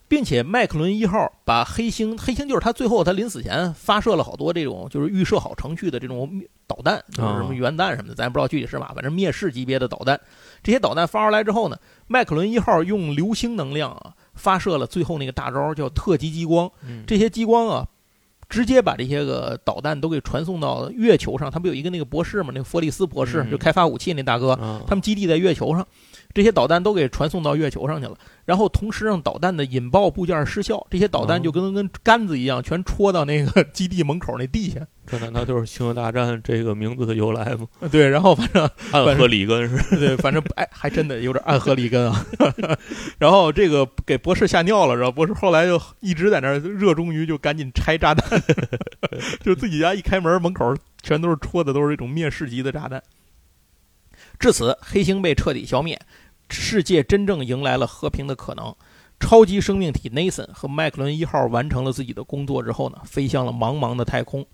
[0.08, 6.30] 并且麦克伦一号把黑星，黑星就是他最后他临死前发射了好多这种就是预设好程序的这种
[6.66, 10.20] 导弹，就是什么原弹什么的，咱也不知道具体是嘛，反正灭世级别的导弹。
[10.62, 17.04] 这些导弹发出来之后呢，麦克伦一号用流星能量啊发射了最后那个大招叫特级激光，嗯。
[17.06, 17.86] 这些激光啊，
[18.48, 21.50] 直接把这些个导弹都给传送到月球上。
[21.50, 23.50] 他不有一个那个博士嘛，那个弗里斯博士，嗯。
[23.50, 24.82] 就开发武器那大哥，啊。
[24.86, 25.86] 他们基地在月球上，
[26.36, 34.86] 这些导弹都给传送到月球上去了，然后同时让导弹的引爆部件失效，这些导弹就跟跟杆子一样，全戳到那个基地门口那地下。
[35.06, 37.66] 这难道就是《星球大战》这个名字的由来吗？
[37.90, 42.26] 对，然后反正 暗合里根是 对，反正哎，还真的有点暗合里根啊。
[43.16, 48.38] 然后这个给博士吓尿了，然后博士后来就一直在那儿热衷于就赶紧拆炸弹，
[49.40, 53.02] 就自己家一开门，门口全都是戳的都是这种灭世级的炸弹。
[54.38, 55.98] 至此，黑星被彻底消灭，
[56.50, 58.74] 世界真正迎来了和平的可能。
[59.18, 64.44] 超级生命体 Nathan 和麦克伦一号完成了自己的工作之后呢，飞向了茫茫的太空，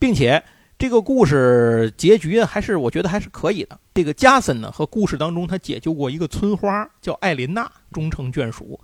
[0.00, 0.42] 并且
[0.76, 3.78] 这个故事结局还是我觉得还是可以的。
[3.94, 8.80] 这个加森呢和故事当中他解救过一个村花叫艾琳娜，终成眷属。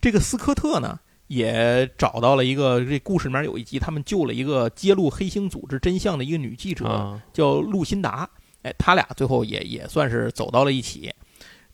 [0.00, 0.98] 这个斯科特呢
[1.28, 8.28] 也找到了一个，这故事里面有一集他们救了一个揭露黑星组织真相的一个女记者，啊，叫露辛达。
[8.62, 11.14] 哎，他俩最后也也算是走到了一起。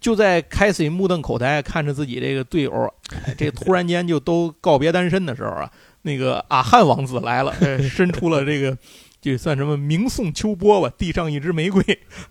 [0.05, 8.77] 就在凯西目瞪口呆看着自己这个队友， 哎，这突然间就都告别单身的时候啊，那个阿汉王子来了，哎 伸出了这个，
[9.23, 11.83] 这算什么明送秋波吧，递上一支玫瑰。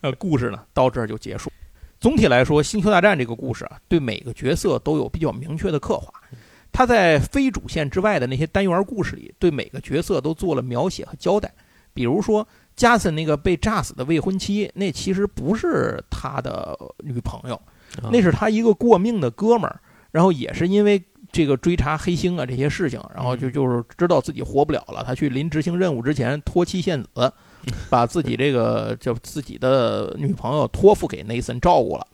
[0.01, 1.51] 呃，故事呢到这儿就结束。
[1.99, 6.13] 总体来说，《星球大战》这个故事啊，对每个角色都有比较明确的刻画。
[6.71, 11.51] 他在非主线之外的那些单元故事里，对每个角色都做了描写和交代。
[11.91, 17.55] 比如说，加森那个被炸死的未婚妻，那其实不是他的女朋友，
[18.01, 19.79] 啊那是他一个过命的哥们儿。
[20.11, 27.33] 然后也是因为这个追查黑星啊这些事情，然后就就是知道自己活不了了，他去临执行任务之前脱妻献子，
[27.89, 32.05] 把自己这个就自己的女朋友托付给内森照顾了。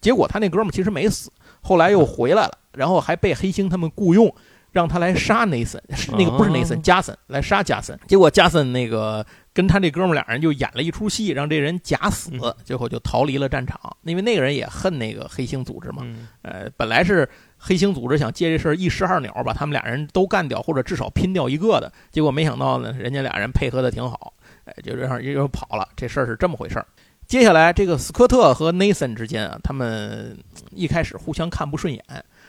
[0.00, 4.34] 结果他那哥们儿其实没死，后来又回来了，然后还被黑星他们雇佣。
[4.70, 5.78] 让他来杀内森，
[6.16, 7.94] 那个不是内森，哦加森来杀加森。
[8.06, 9.22] 结果加森那个
[9.54, 13.78] 跟他这哥们儿俩人就演了一出戏，让这人假死嗯，最后就逃离了战场。
[14.02, 21.92] 因为那个人也恨那个黑星组织嘛，嗯呃，本来是黑星组织想借这事儿一石二鸟，把他们俩人都干掉，或者至少拼掉一个的。
[22.10, 24.32] 结果没想到呢，人家俩人配合的挺好，
[24.64, 25.88] 哎，就这样又跑了。
[25.96, 26.86] 这事儿是这么回事儿。
[27.26, 30.36] 接下来，这个斯科特和内森之间啊，他们
[30.70, 32.02] 一开始互相看不顺眼。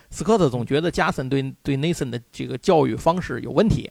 [0.09, 3.89] 斯科特总觉得加森对对内森的这个教育方式有问题，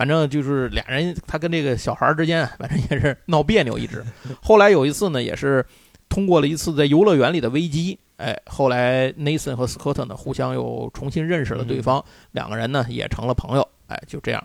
[0.00, 4.02] 反正就是俩人他跟这个小孩儿之间啊，反正也是闹别扭一直。
[4.40, 5.62] 后来有一次呢，也是
[6.08, 14.42] 通过了一次在游乐园里的危机，哎，后来 Nathan 和 Scott 呢互相又重新认识了对方，两个人呢也成了朋友，哎，就这样，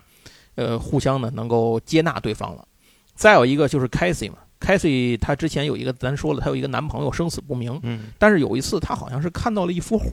[0.56, 2.62] 呃，互相呢能够接纳对方了。
[3.14, 10.06] 再有一个就是 Casey 嘛，Casey 她之前有一个咱说了，她有一个男朋友生死不明，嗯但是有一次她好像是看到了一幅画，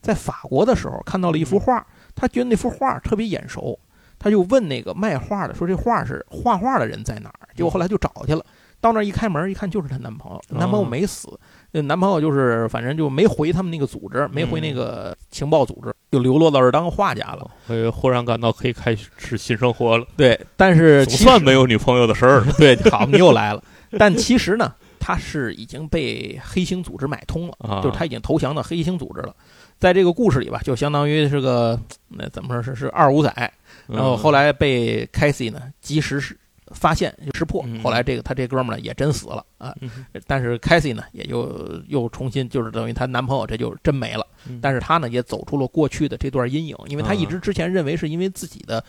[0.00, 3.76] 在法国的时候看到了一幅画，她觉得那幅画特别眼熟，
[4.18, 7.48] 她就问那个卖画的说这画是画画的人在哪儿？
[7.54, 8.44] 结果后来就找去了。
[8.80, 11.28] 到那儿一开门一看，就是她男朋友，男朋友没死，
[11.72, 17.50] 那男朋友就是反正就没回他们那个组织，没回那个情报组织，就流落到这儿当画家了。
[17.66, 23.60] 我也忽然感到可以开始新生活了，对，但是总算没有女朋友的事儿了对，好，你又来了。
[23.98, 29.34] 但其实呢，他是已经被黑星组织买通了，啊，就是他已经投降到黑星组织了。
[29.80, 31.76] 在这个故事里吧，就相当于是个
[32.08, 33.52] 那怎么说是是二五仔，
[33.88, 36.38] 然后后来来被凯西呢及时是
[36.72, 39.74] 发现就识破嗯，后来这个他这哥们儿呢也真死了啊。
[39.80, 39.90] 嗯
[40.26, 48.84] 但是凯西呢也就又重新就是等于她男朋友这就真没了，嗯但是她呢也走出了过去的这段阴影，因为她一直之前认为是因为自己的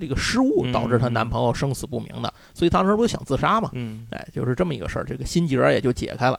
[0.00, 3.70] 这个失误导致她男朋友生死不明的，所以当时不是想自杀嘛？
[3.72, 6.38] 嗯哎，就是这么一个事儿，这个心结儿也就解开了。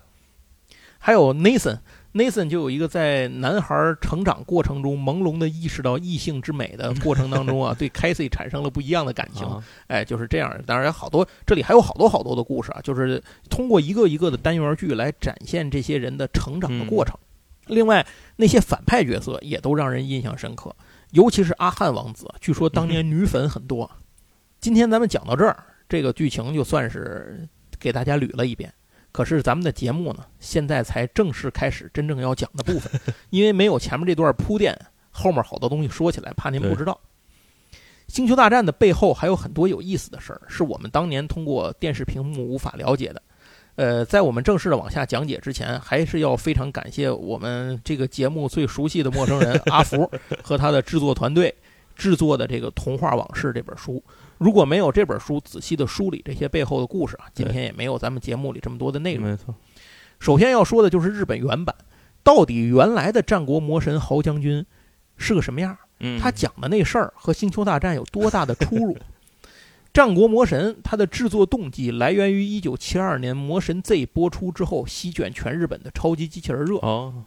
[0.97, 1.77] 还有 Nathan。
[2.15, 9.45] Nathan 就有一个在男孩成长过程中朦胧的意识到异性之美的过程当中啊， 对 Casey 产生了不一样的感情。
[9.45, 10.57] 啊哎，就是这样。
[10.65, 17.13] 当然，好多这里还有好多好多的故事啊，就是通过一个一个的单元剧来展现这些人的成长的过程。
[17.67, 18.05] 另外，
[18.37, 20.73] 那些反派角色也都让人印象深刻，
[21.11, 23.91] 尤其是阿汉王子，据说当年女粉很多。
[24.61, 27.45] 今天咱们讲到这儿，这个剧情就算是
[27.77, 28.73] 给大家捋了一遍。
[29.15, 32.99] 可是咱们的节目呢，现在才正式开始真正要讲的部分，
[33.31, 34.77] 因为没有前面这段铺垫，
[35.09, 36.99] 后面好多东西说起来，怕您不知道。
[38.09, 43.21] 星球大战的背后还有很多有意思的事儿，是我们当年通过电视屏幕无法了解的。
[43.75, 50.11] 呃，在我们正式的往下讲解之前，还是要非常感谢我们这个节目最熟悉的陌生人阿福
[50.43, 51.55] 和他的制作团队
[51.95, 54.03] 制作的这个《童话往事》这本书。
[54.37, 59.29] 如果没有这本书仔细的梳理这些背后的故事啊，今天也没有咱们节目里这么多的内容。
[59.29, 59.55] 没错，
[60.19, 61.75] 首先要说的就是日本原版，
[62.23, 64.65] 到底原来的战国魔神豪将军
[65.17, 65.77] 是个什么样？
[65.99, 68.97] 嗯，他讲的那事儿和《星球大战》有多大的出入？
[69.93, 76.75] 战国魔神它的制作动机来源于1972年《魔神 Z》播出之后席卷全日本的超级机器人热。
[76.79, 77.23] 哦，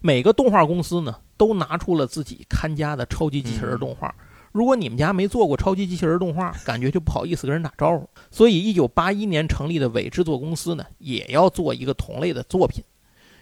[0.00, 4.14] 每个动画公司呢都拿出了自己看家的超级机器人动画。
[4.52, 8.08] 如果你们家没做过超级机器人动画， 感觉就不好意思跟人打招呼。
[8.30, 12.84] 所以一九八一年成立的伪制作公司呢，也要做一个同类的作品。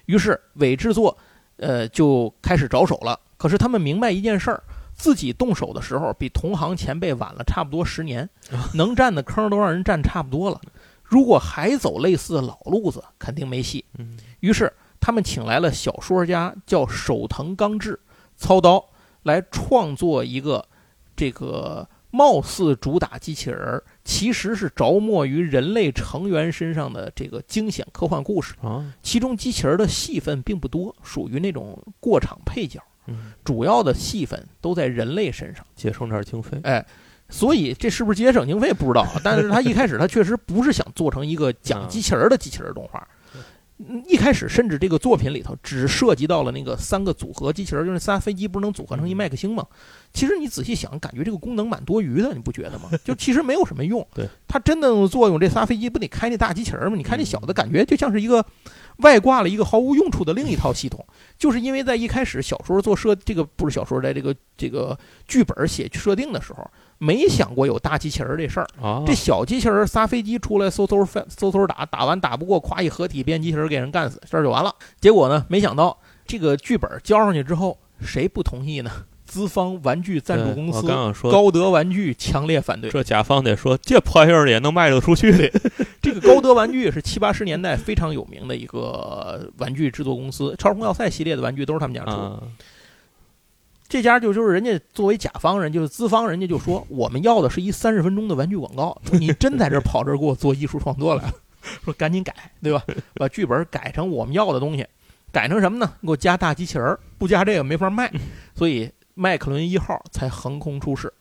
[0.06, 1.16] 于是，伪制作，
[1.56, 3.18] 呃，就开始着手了。
[3.36, 4.62] 可是他们明白一件事儿，
[4.94, 8.28] 自己动手的时候比同行前辈晚了差不多十年，
[8.74, 10.60] 能占的坑都让人占差不多了。
[11.02, 13.84] 如果还走类似的老路子，肯定没戏。
[13.98, 17.98] 嗯于是他们请来了小说家叫手藤刚志
[18.36, 18.84] 操刀
[19.24, 20.64] 来创作一个
[21.20, 28.54] 这个貌似主打机器人儿，其实是着墨于人类成员身上的这个惊险科幻故事。
[28.62, 35.62] 啊，其中机器人的戏份并不多，属于那种过场配角，嗯，主要的戏份都在人类身上。
[35.76, 36.82] 节省点经费，哎，
[37.28, 43.06] 所以这是不是节省经费不知道啊，但是他一开始他确实不是想做成一个讲机器人的机器人动画。
[43.82, 49.66] 嗯一开始甚至这个作品里头只涉及到了那个三个组合机器人，就是仨飞机不是能组合成一麦克星吗？
[50.12, 52.90] 其实你仔细想，感觉这个功能蛮多余的，你不觉得吗？
[53.04, 54.06] 就其实没有什么用。
[54.12, 56.96] 对，它真正的作用，这仨飞机不得开那大机器人吗？
[56.96, 58.44] 你看那小的，感觉就像是一个
[58.98, 61.04] 外挂了一个毫无用处的另一套系统。
[61.38, 64.98] 就是因为在一开始小说做设这个不是小说，在这个这个
[65.28, 68.66] 剧本写设定的时候，没想过有大机器人这事儿。
[68.82, 74.74] 啊，这小机器人仨飞机出来嗖嗖翻嗖嗖打，打完打不过，夸一合体变机器人给人干死，事儿就完了。
[75.00, 75.96] 结果呢，没想到
[76.26, 78.90] 这个剧本交上去之后，谁不同意呢？
[79.30, 82.90] 资方玩具赞助公司刚想说，高德玩具强烈反对。
[82.90, 85.48] 这甲方得说，这破玩意儿也能卖得出去的，
[86.02, 92.16] 这个高德玩具是七八十年代非常有名的一个玩具制作公司， 超时空要塞系列的玩具都是他们家出的。
[92.16, 92.42] 啊，
[93.88, 101.32] 这家就就是人家作为甲方人，就是资方，人家就说我们要的是一三十分钟的玩具广告， 你真在这儿跑这儿给我做艺术创作来了，
[101.84, 102.82] 说赶紧改，对吧？
[103.14, 104.84] 把剧本改成我们要的东西，
[105.30, 105.92] 改成什么呢？
[106.02, 108.10] 给我加大机器人儿，不加这个没法卖，
[108.56, 111.12] 所以麦克伦一号才横空出世，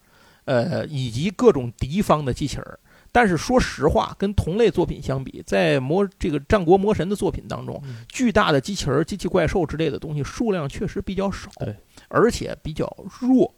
[0.46, 2.80] 呃，以及各种敌方的机器人儿。
[3.12, 8.06] 但是说实话，跟同类作品相比，在魔这个战国魔神的作品当中，嗯。
[8.08, 11.76] 巨大的机器人、机器怪兽之类的东西数量确实比较少，对，
[12.08, 12.88] 而且比较
[13.20, 13.54] 弱。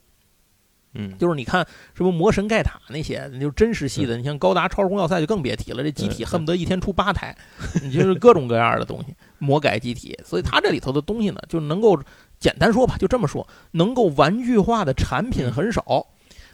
[0.94, 7.36] 嗯，就是你看什么魔神盖塔那些，就是真实系的，你像高达超时空要塞就更别提了，这机体恨不得一天出八台，
[7.82, 11.98] 你 就是各种各样的东西，魔改机体，所以它这里头的东西呢，就能够
[12.42, 16.08] 简单说吧，就这么说，能够玩具化的产品很少。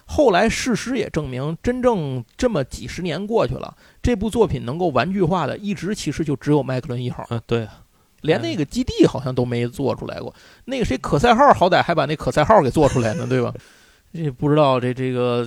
[0.05, 7.25] 后来事实也证明，真正这么几十年过去了，这部作品能够玩具化的，一直其实就只有麦克伦一号。
[7.29, 7.81] 啊，对啊，
[8.21, 10.33] 连那个基地好像都没做出来过。
[10.65, 13.53] 那个谁可赛号好歹还把那可赛号给做出来呢，对吧？
[14.13, 15.45] 这不知道这这个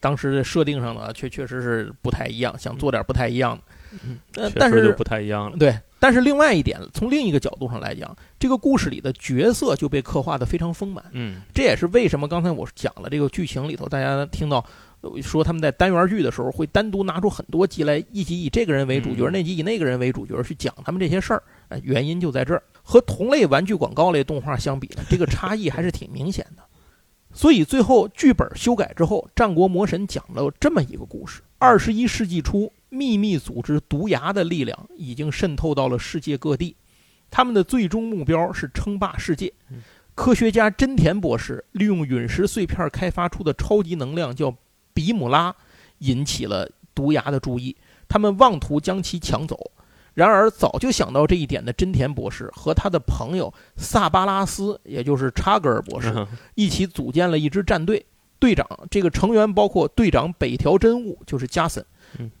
[0.00, 3.62] 当时的设定上呢，确确实是不太一样，想做点不太一样的。
[4.04, 11.04] 嗯呃，但是就不太一样了，对，但是另外一点，从另一个角度上来讲，这个故事里的角色就被刻画的非常丰满。
[11.12, 14.64] 嗯，这也是为什么刚才我讲了这个剧情里头，大家听到
[15.00, 21.42] 呃说他们在单元剧的时候会单独拿出很多集来，一集以这个人为主角，嗯那集以那个人为主角去讲他们这些事儿。
[21.68, 22.62] 哎，原因就在这儿。
[22.82, 26.62] 和同类玩具广告类动画相比呢，这个差异还是挺明显的。
[27.34, 36.76] 所以最后剧本修改之后，《战国魔神》讲了这么一个故事：二十一世纪初，秘密组织毒牙的力量已经渗透到了世界各地，
[37.30, 39.52] 他们的最终目标是称霸世界。
[40.14, 44.54] 科学家真田博士利用陨石碎片开发出的超级能量叫
[44.92, 45.54] 比姆拉，
[45.98, 47.76] 引起了毒牙的注意，
[48.08, 49.56] 他们妄图将其抢走。
[50.14, 56.26] 然而，早就想到这一点的真田博士和他的朋友萨巴拉斯，也就是查格尔博士，
[56.56, 58.04] 一起组建了一支战队。
[58.40, 61.84] 队长这个成员包括队长北条真悟，就是加森；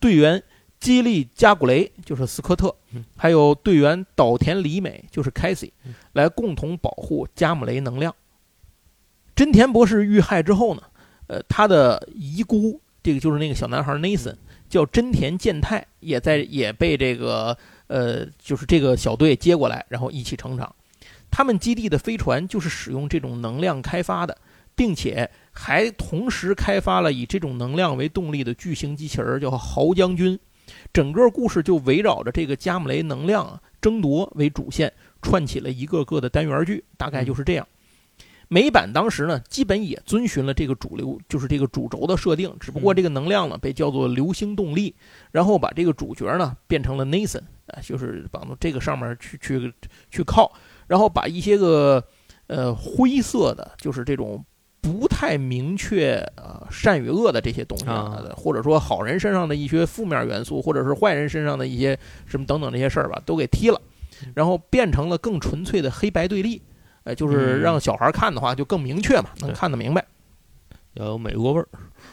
[0.00, 0.42] 队员
[0.80, 2.68] 基利加古雷，就是斯科特；
[3.16, 5.72] 还有队员岛田里美，就是凯西，
[6.12, 8.14] 来共同保护加姆雷能量。
[9.34, 10.82] 真田博士遇害之后呢，
[11.26, 14.36] 呃，他的遗孤，这个就是那个小男孩 Nathan。
[14.68, 17.56] 叫真田健太，也在也被这个
[17.86, 20.70] 呃，就是这个小队接过来，然后一起成长。
[21.30, 24.36] 他们基地的飞船就是使用这种能量开发的，
[24.74, 25.30] 并且
[25.60, 30.38] 还同时开发了以这种能量为动力的巨型机器人，叫豪将军。
[30.92, 37.66] 整个故事就围绕着这个加姆雷能量争夺为主线，串起了一个个的单元剧，大概就是这样。
[38.46, 44.94] 美版当时呢，基本也遵循了这个主流，就是这个主轴的设定，只不过这个能量呢被叫做流星动力，
[45.32, 49.74] 然后把这个主角呢变成了 Nathan，啊，就是往这个上面去去
[50.08, 50.52] 去靠，
[50.86, 52.02] 然后把一些个
[52.46, 54.42] 呃灰色的，就是这种
[54.80, 63.80] 不太明确呃善与恶的这些东西啊，或者说好人身上的一些负面元素，或者是坏人身上的一些什么等等这些事儿吧，都给踢了，
[64.34, 66.62] 然后变成了更纯粹的黑白对立。
[67.04, 70.04] 哎，就是让小孩看的话，就更明确嘛，能看得明白。
[70.94, 71.66] 要有美国味儿。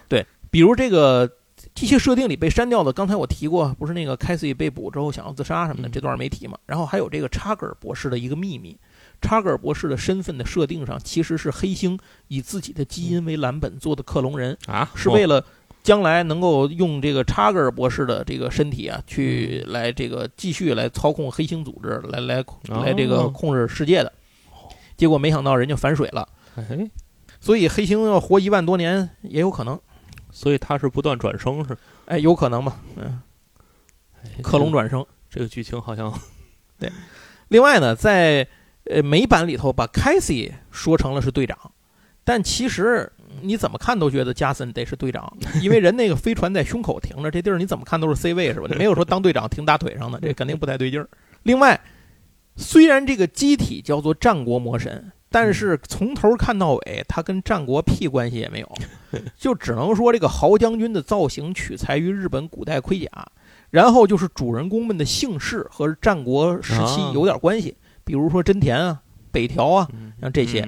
[0.07, 1.29] 对，比如这个
[1.73, 6.57] 这些设定里被删掉的，刚才我提过，不是那个凯西被捕之后想要自杀什么的，这段没提嘛。
[6.65, 8.77] 然后还有这个查格尔博士的一个秘密，
[9.21, 11.97] 查格尔博士的身份的设定上，其实是黑星
[12.27, 15.43] 以自己的基因为蓝本做的克隆人啊，是为了
[15.83, 24.11] 将来能够用这个查格尔博士的这个身体啊，去来这个继续来操控黑星组织，来来来这个控制世界的。
[24.97, 26.27] 结果没想到人家反水了，
[27.39, 29.79] 所以黑星要活一万多年也有可能，
[30.31, 31.77] 所以他是不断转生是？
[32.05, 32.79] 哎，有可能吧？
[32.95, 33.21] 嗯，
[34.41, 36.11] 克隆转生这个剧情好像
[36.79, 36.91] 对。
[37.49, 38.47] 另外呢，在
[38.89, 41.57] 呃美版里头把凯西说成了是队长，
[42.23, 43.11] 但其实
[43.41, 45.31] 你怎么看都觉得加森得是队长，
[45.61, 48.67] 因为人那个飞船在胸口停着，这地儿你怎么看都是 C 位是吧？
[48.77, 51.07] 没有说当队长停大腿上的，这肯定不太对劲儿。
[51.43, 51.79] 另外。
[52.57, 58.71] 虽然这个机体叫做战国魔神，但是从头看到尾，它跟战国屁关系也没有，
[59.37, 63.09] 就只能说这个豪将军的造型取材于日本古代盔甲，
[63.71, 67.75] 然后就是主人公们的姓氏和战国时期有点关系，
[68.05, 69.01] 比如说真田啊、
[69.31, 69.89] 北条啊，
[70.21, 70.65] 像这些。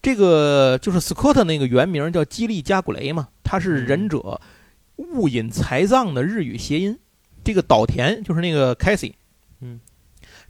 [0.00, 4.40] 这个就是斯科特那个原名叫基利加古雷嘛，他是忍者
[4.96, 6.96] 雾隐财藏的日语谐音。
[7.42, 9.16] 这个岛田就是那个凯西，
[9.60, 9.80] 嗯。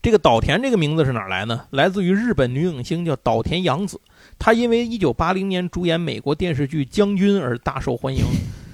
[0.03, 1.65] 这个岛田这个名字是哪来呢？
[1.71, 4.01] 来自于日本女影星叫岛田洋子，
[4.39, 8.23] 她因为1980年主演美国电视剧《将军》而大受欢迎。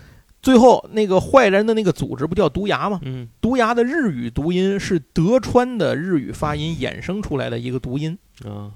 [0.44, 3.00] 最后那个坏人的那个组织不叫毒牙吗？
[3.02, 8.70] 嗯，毒牙的日语读音是德川的日语发音衍生出来的一个读音啊，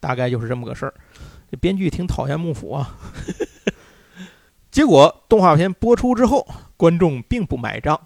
[0.00, 0.92] 大概就是这么个事儿。
[1.48, 2.98] 这编剧挺讨厌幕府啊。
[4.72, 6.44] 结果动画片播出之后，
[6.76, 7.98] 观众并不买账。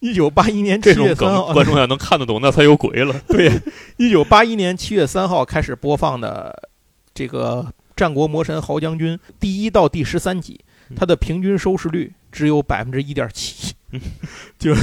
[0.00, 3.18] 一九八一年七月三号， 观众要能看得懂，那才有鬼了。
[3.26, 3.50] 对，
[3.96, 6.68] 一九八一年七月三号开始播放的
[7.14, 7.66] 这个
[7.96, 10.60] 《战国魔神豪将军》第一到第十三集，
[10.94, 13.74] 它的平均收视率只有百分之一点七。
[14.58, 14.74] 就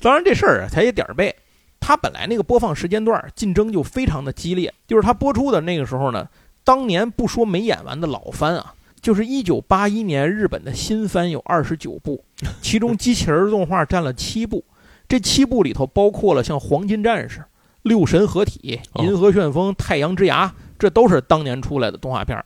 [0.00, 1.34] 当然这事儿啊，它也点儿背。
[1.80, 6.28] 它本来那个播放时间段竞争就非常的激烈，就是它播出的那个时候呢，
[6.62, 8.74] 当年不说没演完的老番啊。
[9.00, 12.22] 就是一九八一年，日本的新番有二十九部，
[12.60, 14.62] 其中机器人动画占了七部。
[15.08, 17.38] 这七部里头包括了像《黄金战士》
[17.82, 20.46] 《六神合体》《银河旋风》《太阳之牙》，
[20.80, 22.42] 这都是当年出来的动画片。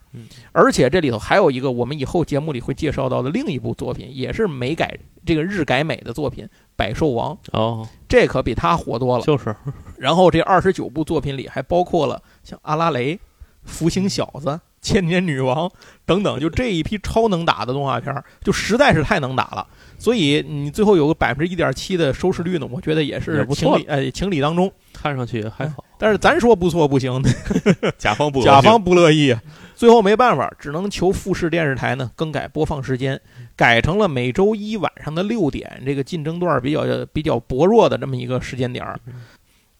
[0.51, 7.33] 而且这里头还有一个我们以后节目里会介绍到的另一部作品，也是美改这个日改美的作品《百兽王》。
[7.53, 9.23] 哦，这可比他火多了。
[9.23, 9.55] 就是。
[9.97, 13.19] 然后这二十九部作品里还包括了像阿拉蕾、
[13.63, 14.59] 福星小子。
[14.81, 15.71] 千年女王
[16.05, 18.13] 等等，就这一批超能打的动画片，
[18.43, 19.65] 就实在是太能打了。
[19.97, 25.83] 所以你最后有个百分之一点七的收视率呢，我觉得也是情理，哎，情理当中，看上去也还好。
[25.97, 27.23] 但是咱说不错不行，
[27.97, 29.35] 甲方不甲方不乐意，
[29.75, 33.19] 最后没办法，只能求富士电视台呢更改播放时间，
[33.55, 36.83] 改成了每周一晚上的六点，这个竞争段比较
[37.13, 38.99] 比较薄弱的这么一个时间点儿。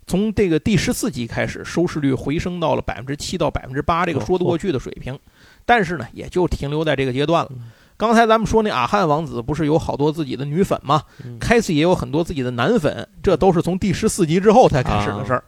[0.07, 5.17] 从这个第十四集开始，收视率回升到了百分之七到百分之八，这个说得过去的水平。
[5.65, 7.51] 但是呢，也就停留在这个阶段了。
[7.97, 11.01] 刚才咱们说那阿汉王子不是有好多自己的女粉吗？
[11.39, 15.43] 开始也有很多自己的男粉，这都是从第十四集之后才开始的事儿。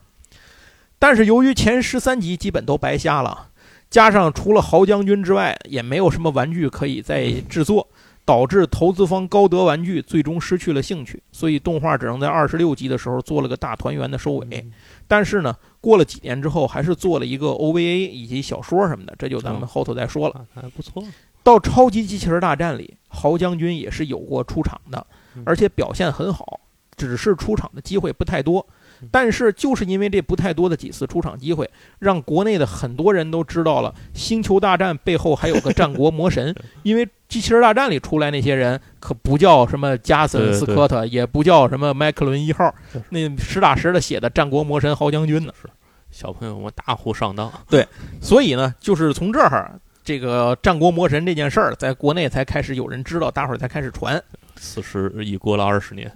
[0.99, 3.49] 但是由于前十三集基本都白瞎了，
[3.89, 7.87] 加上除了豪将军之外也没有什么玩具可以再制作，
[8.25, 14.47] 导致投资方高德玩具最终失去了兴趣，所以动画只能在二十六集的时候做了个大团圆的收尾。
[14.51, 14.73] 嗯
[15.09, 20.35] 但是呢，过了几年之后，还是做了一个 OVA 以及小说什么的，这就咱们哦后头再说了。
[20.35, 21.01] 啊还不错，
[21.43, 26.59] 到超级机器人大战里，豪将军也是有过出场的嗯，而且表现很好，
[26.97, 28.76] 只是出场的机会不太多嗯。
[29.11, 31.69] 但是就是因为这不太多的几次出场机会，
[31.99, 36.55] 让国内的很多人都知道了《星球大战》背后还有个战国魔神。
[36.83, 42.73] 因为《机器人大战》里出来那些人可不叫什么加森斯科特，也不叫什么麦克伦一号，
[43.09, 45.53] 那实打实的写的战国魔神豪将军呢。
[45.61, 45.69] 是
[46.09, 47.85] 小朋友们大呼上当，对
[48.21, 54.19] 所以呢，就是从这儿，这个战国魔神这件事儿，在国内才开始有人知道，大伙儿才开始传。
[54.55, 56.09] 此时已过了二十年，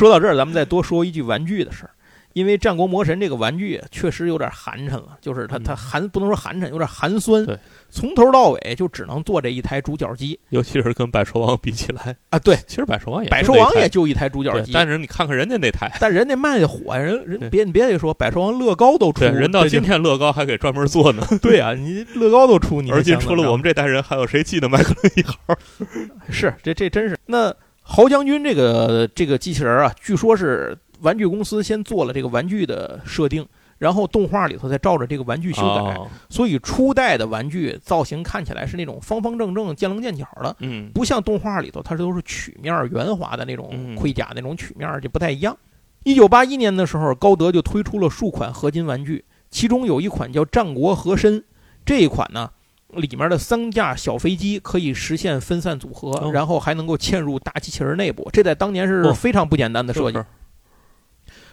[0.02, 1.92] 说到这儿，咱们再多说一句玩具的事儿，
[2.34, 5.64] 因为战国魔神这个玩具确实有点寒碜了，就是它嗯。
[5.64, 7.56] 它寒不能说寒碜，有点寒酸对。
[7.92, 10.40] 从头到尾就只能做这一台主角机。
[10.50, 25.38] 尤其是跟百兽王比起来，啊，对，其实百兽王也百兽王也就一台主角机，但是你看看人家那台，但人家卖的火，人人对别你别得说，百兽王乐高都出，人到今天乐高还给专门做呢，对啊，你乐高都出，你 而且除了我们这代人，还有谁记得麦克伦一号？
[26.32, 27.16] 是这这真是。
[27.28, 33.46] 那豪将军这个这个机器人啊，据说是玩具公司先做了这个玩具的设定，
[33.80, 45.58] 然后动画里头再照着这个玩具修改，哦所以初代的玩具造型看起来是那种方方正正、见棱见角的，嗯，不像动画里头它都是曲面圆滑的那种嗯盔甲那种曲面，就不太一样。
[46.04, 51.44] 一九八一年的时候，高德就推出了数款合金玩具，其中有一款叫战国和珅，
[51.84, 52.50] 这一款呢。
[52.94, 60.18] 里面的三架小飞机可以实现分散组合，哦然后还能够嵌入大机器人内部，这在当年是哦非常不简单的设计。
[60.18, 60.26] 是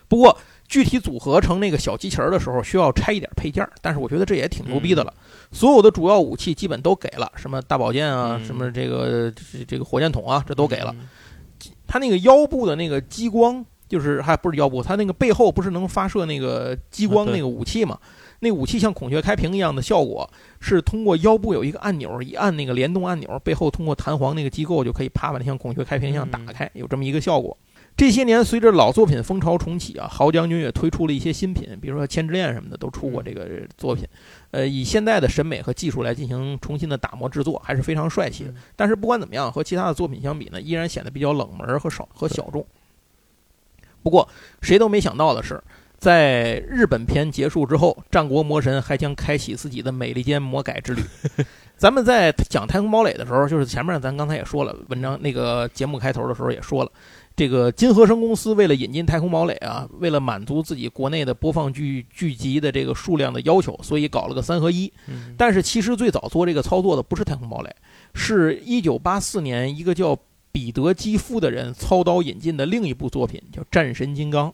[0.08, 5.12] 不过具体组合成那个小机器人的时候，需要拆一点配件，但是我觉得这也挺牛逼的了。
[5.52, 10.94] 所有的主要武器基本都给了，什么大宝剑啊，嗯什么这个这这个火箭筒啊，这都给了。
[10.98, 11.08] 嗯
[11.90, 17.98] 它那个腰部的那个激光，就是还不是腰部，它那个背后不是能发射那个激光那个武器嘛？
[18.40, 20.28] 那武器像孔雀开屏一样的效果，
[20.60, 27.56] 是通过腰部有一个按钮，一按那个联动按钮，背后通过弹簧那个机构就可以啪把它像孔雀开屏一样打开，有这么一个效果。
[27.96, 34.06] 这些年，随着老作品风潮重启啊，豪将军也推出了一些新品，比如说《千之恋》什么的都出过这个作品。
[34.52, 38.54] 呃，以现在的审美和技术来进行重新的打磨制作，还是非常帅气的嗯。
[38.76, 42.64] 但是不管怎么样，和其他的作品相比呢，依然显得比较冷门和少和小众。
[44.00, 44.28] 不过，
[44.62, 45.60] 谁都没想到的是，
[45.98, 51.02] 在日本篇结束之后，战国魔神还将开启自己的美利坚魔改之旅。
[51.76, 56.90] 咱们在讲太空堡垒的时候，就是前面咱刚才也说了，文章那个节目开头的时候也说了，
[57.36, 64.92] 这个金和声公司为了引进太空堡垒啊，为了满足自己国内的播放剧剧集的这个数量的要求，所以搞了个三合一。
[65.06, 67.70] 嗯但是其实最早做这个操作的不是太空堡垒，
[68.14, 70.18] 是一九八四年一个叫
[70.50, 74.48] 彼得基夫的人操刀引进的另一部作品，叫《战神金刚》。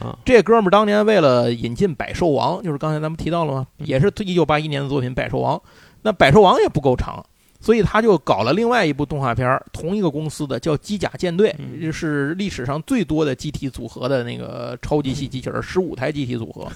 [0.00, 3.66] 啊，这哥们儿当年为了引进百兽王，就是刚才咱们提到了吗？
[3.78, 5.56] 嗯也是一九八一年的作品《百兽王》。
[6.02, 7.24] 那百兽王也不够长，
[7.60, 16.66] 所以他就搞了另外一部动画片儿，同一个公司的叫《机甲舰队》，嗯这是历史上最多的机体组合的那个超级系机器人，十五台机体组合。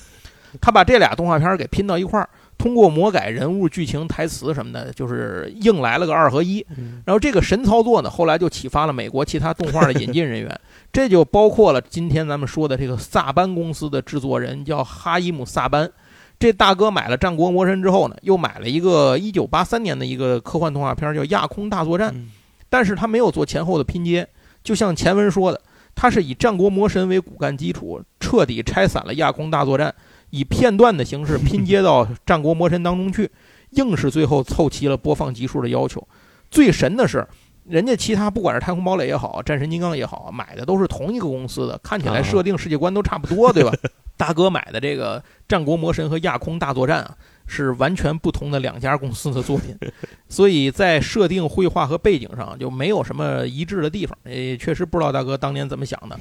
[0.61, 2.29] 他把这俩动画片儿给拼到一块儿，
[2.63, 6.65] 通过魔改人物、剧情、台词什么的，就是硬来了个二合一。
[6.79, 10.61] 嗯然后这个神操作呢，后来就启发了美国其他动画的引进人员，
[10.93, 15.91] 这就包括了今天咱们说的这个萨班公司的制作人叫哈伊姆·萨班。
[16.39, 22.31] 这大哥买了《战国魔神》之后呢，又买了一个1983年的一个科幻动画片，叫《亚空大作战》，嗯
[22.69, 24.27] 但是他没有做前后的拼接，
[24.63, 25.61] 就像前文说的，
[25.95, 29.95] 他是以《战国魔神》为骨干基础，彻底拆散了亚空大作战，
[30.33, 33.31] 以片段的形式拼接到《战国魔神》当中去，
[33.73, 36.03] 硬是最后凑齐了播放集数的要求。
[36.51, 37.29] 最神的是，
[37.65, 43.71] 人家其他不管是太空堡垒也好，战神金刚也好，买的都是同一个公司的，看起来啊设定世界观都差不多，对吧？
[44.17, 47.15] 大哥买的这个《战国魔神》和《亚空大作战》啊，
[47.47, 49.77] 是完全不同的两家公司的作品，
[50.29, 54.17] 所以在设定、绘画和背景上就没有什么一致的地方。
[54.25, 56.19] 也确实不知道大哥当年怎么想的。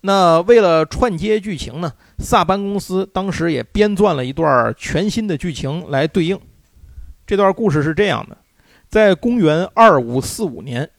[0.00, 6.38] 那为了串接剧情呢，萨班公司当时也编撰了一段全新的剧情来对应。
[7.26, 8.36] 这段故事是这样的：
[8.88, 10.90] 在公元二五四五年，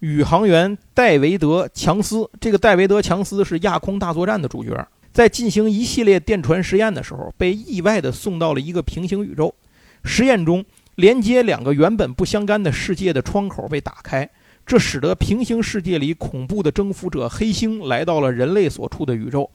[0.00, 9.54] 宇航员戴维德·强斯，这个戴维德·强斯是亚空大作战的主角，在进行一系列电传实验的时候，被意外地送到了一个平行宇宙。
[10.02, 10.64] 实验中，
[10.96, 14.28] 连接两个原本不相干的世界的窗口被打开，
[14.66, 19.48] 这使得平行世界里恐怖的征服者黑星来到了人类所处的宇宙。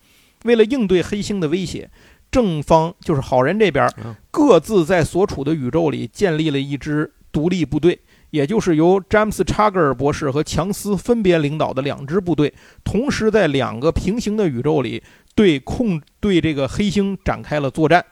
[0.45, 1.91] 为了应对黑星的威胁，
[2.32, 7.99] 正方就是好人这边嗯各自在所处的宇宙里建立了一支独立部队，
[8.30, 12.53] 也就是由詹姆斯·查格尔博士和强斯分别领导的两支部队，
[12.86, 15.03] 同时在两个平行的宇宙里
[15.36, 18.06] 对控对这个黑星展开了作战。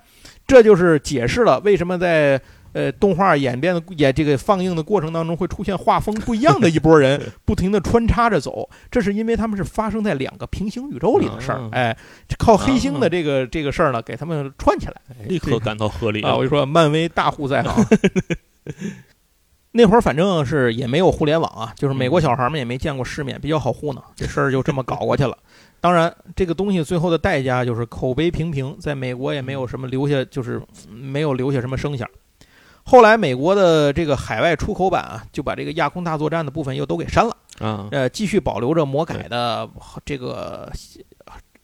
[0.46, 2.42] 这就是解释了为什么在
[2.72, 11.68] 呃动画演变的演这个放映的过程当中会出现画风不一样的一拨人 不停的穿插着走，这是因为他们是发生在两个平行宇宙里的事儿。
[11.74, 11.98] 哎，
[12.38, 16.34] 靠黑星的这个这个事儿呢，给他们串起来，立刻感到合理啊！
[16.34, 17.86] 我就说，漫威大户在行。
[19.72, 25.38] 那会儿反正是也没有互联网啊，就是美国小孩们也没见过世面，比较好糊弄，这事儿就这么搞过去了。
[25.88, 32.06] 当然，这个东西最后的代价就是口碑平平，在美国也没有什么留下，就是没有留下什么声响。
[32.84, 39.70] 后来美国的这个海外出口版啊，就把这个亚空大作战的部分又都给删了啊，呃，继续保留着魔改的
[40.04, 40.70] 这个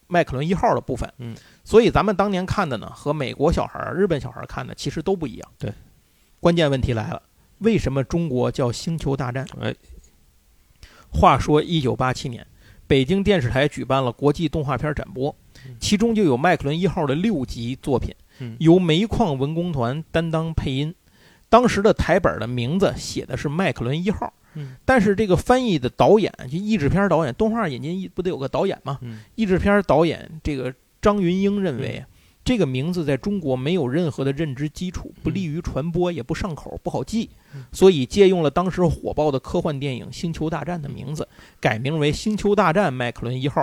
[0.07, 1.13] 麦克伦一号的部分。
[1.17, 5.51] 嗯，所以咱们当年看的呢，和美国小孩、日本小孩看的其实都不一样。
[5.59, 5.69] 对，
[6.39, 7.21] 关键问题来了，
[7.57, 9.45] 为什么中国叫《星球大战》？
[9.59, 9.75] 哎，
[11.11, 12.47] 话说一九八七年。
[12.93, 15.35] 北京电视台举办了国际动画片展播，
[15.79, 18.13] 其中就有麦克伦一号的六集作品，
[18.59, 20.93] 由煤矿文工团担当配音。
[21.49, 24.31] 当时的台本的名字写的是麦克伦一号，
[24.85, 28.99] 但是这个翻译的导演就译制片导演，动画引进不得有个导演吗？
[29.33, 30.71] 译制片导演这个
[31.01, 32.05] 张云英认为。
[32.45, 37.29] 这个名字在中国没有任何的认知基础，不利于传播，也不上口，不好记，
[37.71, 41.27] 所以借用了当时火爆的科幻电影《星球大战》的名字，
[41.61, 43.61] 改名为《星球大战：麦克伦一号》。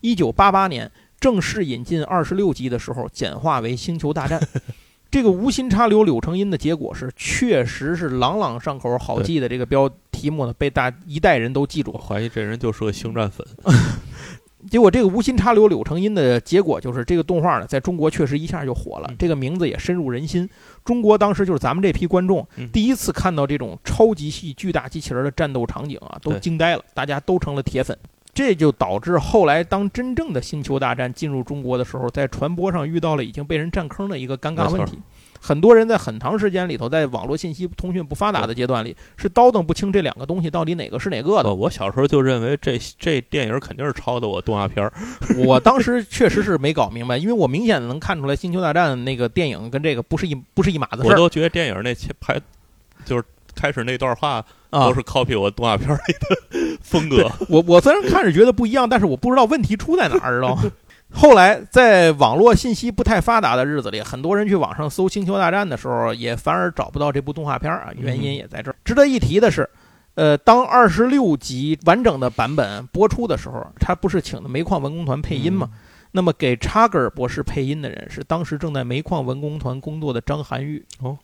[0.00, 4.40] 一九八八年正式引进二十六集的时候，简化为《星球大战》。
[5.10, 11.90] 这个无心插柳柳成荫的结果是，确实是朗朗上口、好记的这个标题目呢，被大一代人都记住。
[11.92, 13.44] 怀疑这人就是个星战粉。
[14.68, 20.48] 结果这个无心插柳柳成荫的结果就是这个动画呢，在中国确实一下就火了，这个名字也深入人心。
[20.84, 27.96] 中国当时就是咱们这批观众第一次看到这种超级系巨大机器人的战斗场景啊，都惊呆了，大家都成了铁粉。
[28.32, 34.98] 这就导致后来当真正的星球大战进入中国的时候，在传播上遇到了已经被人占坑的一个尴尬问题。
[35.40, 41.54] 很多人在很长时间里头，在网络信息通讯不发达的阶段里，是叨叨不清这两个东西到底哪个是哪个的。
[41.54, 44.92] 我小时候就认为这这电影肯定是抄的我动画片儿。
[45.44, 51.12] 我当时确实是没搞明白，因为我明显的能看出来《星球大战》那个电影跟这个不是一不是一码子事儿。
[51.12, 52.38] 我都觉得电影那拍
[53.06, 53.24] 就是
[53.54, 57.30] 开始那段话都是 copy 我动画片里的风格。
[57.48, 60.70] 我我虽然看着觉得不一样，但是我不知道问题出在哪儿，知道吗？
[61.12, 67.90] 后来，在网络信息不太发达的日子里，很多人去网上搜《星球大战》的时候，也反而找不到这部动画片啊。
[67.96, 68.76] 原因也在这儿。
[68.84, 69.68] 值得一提的是，
[70.14, 75.68] 呃，当二十六集完整的版本播出的时候，他不是请的煤矿文工团配音吗？
[76.12, 80.84] 那么给查格尔博士配音的人是当时正在煤矿文工团工作的张涵予。
[81.00, 81.18] 哦，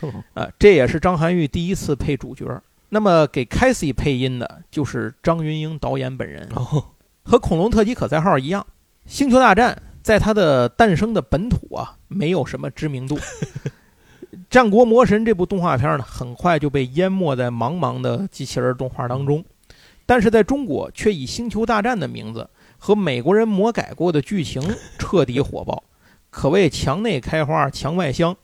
[0.00, 0.24] 是吗？
[0.34, 2.46] 啊，这也是张涵予第一次配主角。
[2.90, 6.48] 那么给凯西配音的就是张云英导演本人。
[6.54, 6.84] 哦，
[7.22, 8.66] 和《恐龙特级可赛号》一样。
[9.06, 13.18] 星球大战在它的诞生的本土啊，没有什么知名度。
[14.48, 19.44] 战国魔神这部动画片呢，很快就被淹没在茫茫的机器人动画当中。
[20.06, 22.48] 但是在中国，却以星球大战的名字
[22.78, 24.60] 和美国人魔改过的剧情
[24.98, 25.84] 彻底火爆，
[26.30, 28.36] 可谓墙内开花墙外香。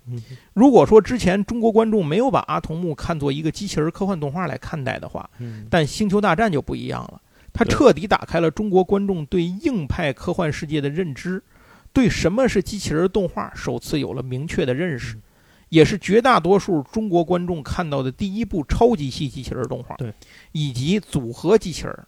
[0.55, 5.29] 如果说之前中国观众没有把阿童木看作一个机器人科幻动画来看待的话，
[5.69, 7.21] 但星球大战就不一样了。
[7.57, 11.43] 它彻底打开了中国观众对硬派科幻世界的认知，
[11.91, 15.19] 对什么是机器人动画首次有了明确的认识，
[15.71, 19.97] 也是绝大多数中国观众看到的第一部超级系机器人动画。
[19.97, 20.13] 对，
[20.53, 22.07] 以及组合机器人。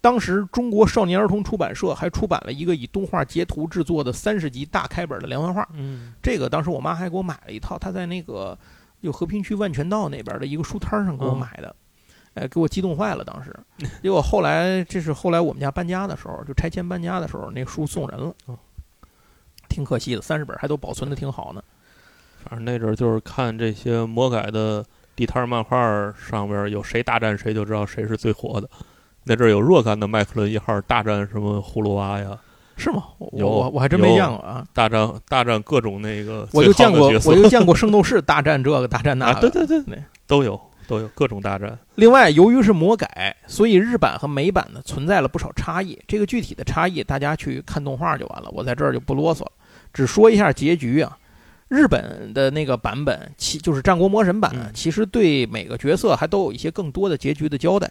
[0.00, 5.68] 当时中国少年儿童出版社还出版了一个以动画截图制作的三十集大开本的连环画。
[5.74, 8.56] 嗯，这个当时我妈还给我买了一套，她在那个
[9.02, 11.74] 就和平区万泉道那边的一个书摊上给我买的。
[12.34, 13.24] 哎，给我激动坏了！
[13.24, 13.54] 当时，
[14.02, 18.34] 结果后来，这是后来我们家搬家的时候，就拆迁搬家的时候，那书送人了，
[19.68, 20.22] 挺可惜的。
[20.22, 21.62] 三十本还都保存的挺好呢。
[22.44, 24.84] 反正那阵儿就是看这些魔改的
[25.16, 25.76] 地摊漫画
[26.16, 28.70] 上边有谁大战谁，就知道谁是最火的。
[29.24, 32.38] 那阵儿有若干的麦克伦一号大战什么葫芦娃呀？
[32.76, 33.04] 是吗？
[33.18, 34.64] 我，我还真没见过啊！
[34.72, 40.58] 大战大战各种那个，我就见过，我就见过圣斗士大战这个大战那个，对对对，都有。
[40.90, 41.78] 都有各种大战。
[41.94, 45.96] 另外，由于是魔改，所以日版和美版呢存在了不少差异。
[46.08, 48.50] 这个具体的差异，大家去看动画就完了。
[48.50, 49.52] 我在这儿就不啰嗦了，
[49.92, 51.16] 只说一下结局啊。
[51.68, 57.88] 日本的那个版本，其就是战国魔神版，其实对每个角色还都有一些更多的结局的交代。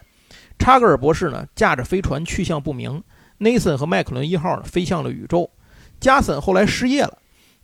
[0.58, 3.02] 查格尔博士呢，驾着飞船去向不明
[3.39, 5.50] ；；Nathan 和麦克伦一号呢，飞向了宇宙；
[6.02, 7.18] 加森后来失业了。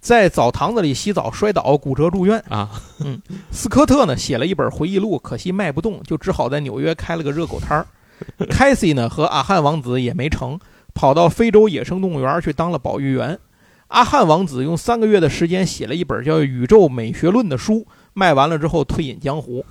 [0.06, 2.39] 在澡堂子里洗澡摔倒骨折住院。
[2.47, 7.88] 啊，嗯斯科特呢写了一本回忆录，可惜卖不动，就只好在纽约开了个热狗摊儿。
[8.47, 10.60] 凯西呢和阿汉王子也没成，
[10.93, 13.39] 跑到非洲野生动物园去当了保育员。
[13.88, 19.66] 阿汉王子用三个月的时间写了一本叫《宇宙美学论》的书，卖完了之后退隐江湖。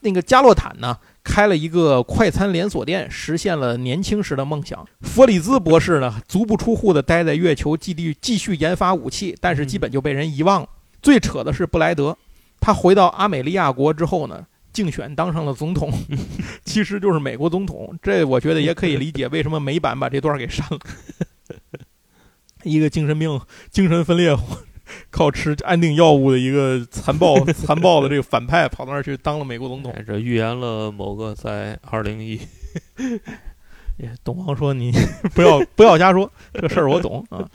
[0.00, 4.86] 那个加洛坦呢，开了一个快餐连锁店，实现了年轻时的梦想。
[5.00, 10.68] 弗里兹博士呢，足不出户的待在月球基地继续研发武器，但是基本就被人遗忘了。
[11.02, 12.16] 最扯的是布莱德，
[12.60, 15.90] 他回到阿美利亚国之后呢，竞选当上了总统，
[16.64, 17.98] 其实就是美国总统。
[18.02, 20.78] 这我觉得也可以理解为什么美版把这段给删了。
[22.62, 24.34] 一个精神病、精神分裂、
[25.10, 29.92] 靠吃安定药物的一个残暴、 残暴的这个反派，跑到那儿去当了美国总统。
[29.92, 32.40] 哎这预言了某个在二零一
[34.02, 34.92] 哎董王说：“你
[35.34, 37.48] 不要不要瞎说，这事儿我懂啊。”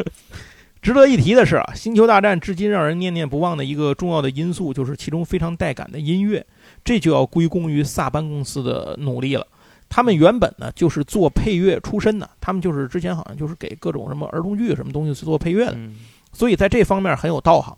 [0.82, 6.46] 值得一提的是啊，《星球大战》至今让人念念不忘的一个重要的因素，就是其中非常带感的音乐，
[6.86, 9.46] 这就要归功于萨班公司的努力了。
[9.90, 15.96] 他们原本呢就是做配乐出身的，他们就是之前好像就是给各种什么儿童剧什么东西去做配乐的，嗯
[16.32, 17.78] 所以在这方面很有道行。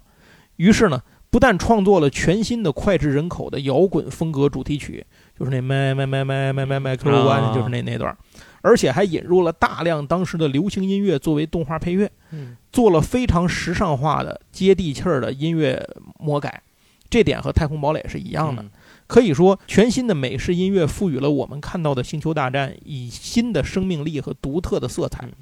[0.57, 5.05] 于是呢，不但创作了全新的脍炙人口的摇滚风格主题曲，
[5.37, 8.15] 就是那麦麦麦麦麦麦麦克罗湾，啊就是那那段，
[8.61, 15.87] 而且还引入了大量当时的流行音乐作为动画配乐，嗯做了非常时尚化的、接地气儿的音乐
[16.19, 16.61] 魔改。
[17.09, 18.61] 这点和《太空堡垒》是一样的。
[18.61, 18.69] 嗯
[19.07, 25.33] 可以说，全新的美式音乐赋予了我们看到的《星球大战》以新的生命力和独特的色彩嗯。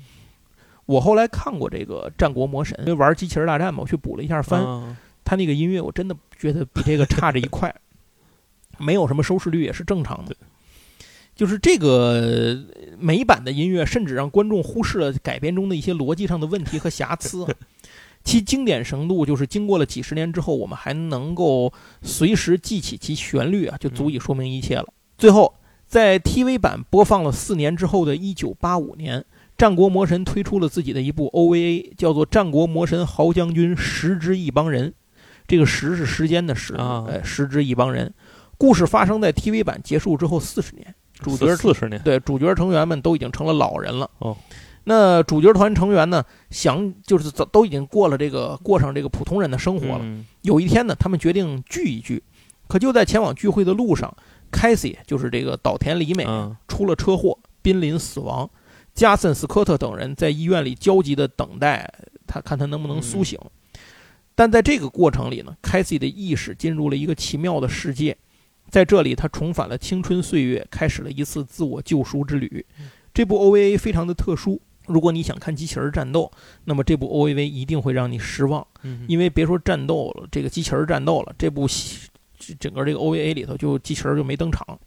[0.90, 7.72] 我后来看过这个《战国魔神》，因为玩机器人大战嘛，我去补了一下番，啊他那个音乐我真的觉得比这个差着一块，
[8.80, 10.36] 没有什么收视率也是正常的。
[11.36, 12.58] 就是这个
[12.98, 17.54] 美版的音乐，甚至让观众忽视了改编中的一些逻辑上的问题和瑕疵啊。
[18.26, 21.72] 其经典程度，就是经过了几十年之后，我们还能够
[22.02, 24.88] 随时记起其旋律啊，就足以说明一切了。
[25.20, 25.54] 最后，
[25.86, 29.22] 在 TV 版播放了四年之后的1985年，
[29.60, 34.90] 《战国魔神》推出了自己的一部 OVA，叫做《战国魔神豪将军十之一帮人》。
[35.46, 38.14] 这个“十”是时间的“时”，啊哎，十之一帮人。
[38.58, 44.10] 故事发生在 TV 版结束之后四十年，主角四十年，对主角成员们都已经成了老人了。
[44.20, 44.38] 哦，
[44.86, 50.00] 那主角团成员呢，想就是早都已经过了这个过上这个普通人的生活了。
[50.04, 52.24] 嗯有一天呢，他们决定聚一聚，
[52.70, 54.16] 可就在前往聚会的路上，
[54.52, 58.50] 凯西就是这个岛田里美嗯出了车祸，濒临死亡。
[59.00, 61.90] 加森斯科特等人在医院里焦急地等待
[62.28, 63.40] 他，看他能不能苏醒。
[64.36, 68.18] 但在这个过程里呢，凯西的意识进入了一个奇妙的世界，
[68.70, 72.66] 在这里他重返了青春岁月，开始了一次自我救赎之旅。
[73.14, 76.30] 这部 OVA 非常的特殊，如果你想看机器人战斗，
[76.66, 78.68] 那么这部 OVA 一定会让你失望。
[78.84, 81.66] 嗯因为别说战斗了，这个机器人战斗了，这部
[82.60, 84.78] 整个这个 OVA 里头就机器人就没登场。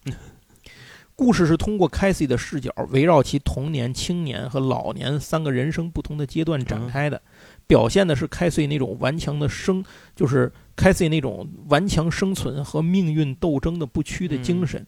[1.25, 7.23] 故事是通过凯西的视角，围绕其童年、青年和老年三个人生不同的阶段展开的，
[7.65, 9.85] 表现的是凯西那种顽强的生，
[10.17, 14.85] 就是凯西那种顽强生存和命运斗争的不屈的精神。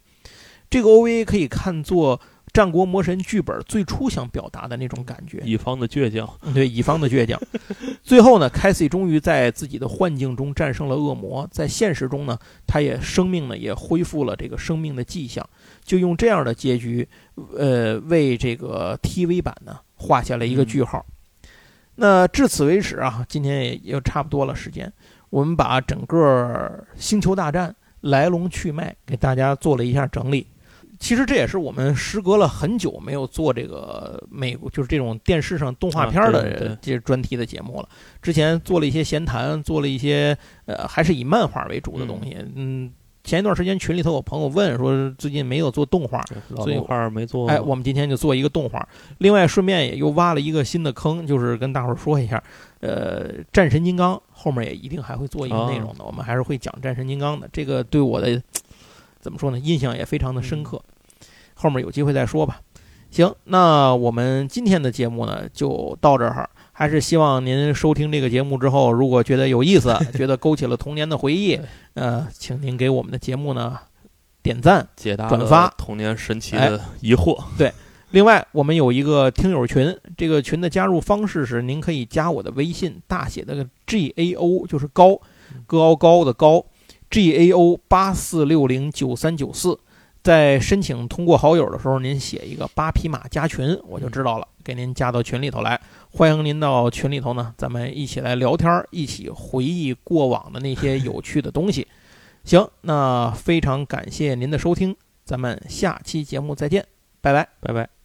[0.68, 2.18] 这个 OVA 可以看作
[2.54, 5.42] 《战国魔神》剧本最初想表达的那种感觉。
[5.44, 7.38] 乙方的倔强，对乙方的倔强。
[8.00, 15.44] 最后呢，凯西终于在自己的幻境中战胜了恶魔，在现实中呢，他也生命呢也恢复了这个生命的迹象，
[15.82, 17.08] 就用这样的结局，
[17.56, 21.04] 呃，为这个 TV 版呢画下了一个句号。
[21.96, 24.92] 那至此为止啊，今天也也差不多了时间，
[25.28, 30.46] 我们把整个《星球大战》来龙去脉给大家做了一下整理。
[31.04, 37.88] 其实这也是我们时隔了很久没有做这个美国，就是这种电视上动画片的这专题的节目了。
[38.22, 40.34] 之前做了一些闲谈，做了一些
[40.64, 42.34] 呃，还是以漫画为主的东西。
[42.54, 42.90] 嗯，
[43.22, 46.24] 前一段时间群里头有朋友问说，最近没有做动画，
[46.56, 48.88] 所以老动画没做，哎，我们今天就做一个动画。
[49.18, 52.42] 另外，顺便也又挖了一个新的坑，就是跟大伙儿说一下，
[52.80, 57.46] 呃，战神金刚后面也一定还会做一个内容的，我们还是会讲战神金刚的。
[57.52, 58.42] 这个对我的
[59.20, 60.82] 怎么说呢，印象也非常的深刻。
[61.64, 62.60] 后面有机会再说吧。
[63.10, 66.50] 行，那我们今天的节目呢就到这儿。
[66.72, 71.58] 还是希望您收听这个节目之后，如果觉得有意思， 觉得勾起了童年的回忆，
[71.94, 73.78] 呃，请您给我们的节目呢
[74.42, 74.86] 点赞。
[74.94, 77.72] 解答转发童年神奇的疑惑，对
[78.10, 85.18] 另外，我们有一个听友群，这个群的加入方式是，您可以加我的微信，大写的 G A O 就是高，
[85.66, 86.66] 高高的高
[87.08, 89.78] ，G A O 八四六零九三九四，
[90.24, 95.78] 在申请通过好友的时候，您写一个八匹马加群，我就知道了，给您加到群里头来。
[96.10, 101.86] 欢迎您到群里头呢，咱们一起来聊天儿，一起回忆过往的那些有趣的东西。
[102.42, 104.96] 行，那非常感谢您的收听，
[105.26, 106.86] 咱们下期节目再见，
[107.20, 107.46] 拜拜。
[107.60, 108.03] 拜拜。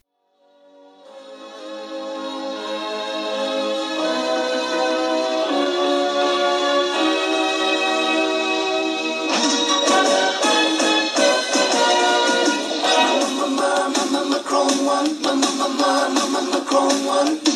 [15.07, 17.48] one, Macron one.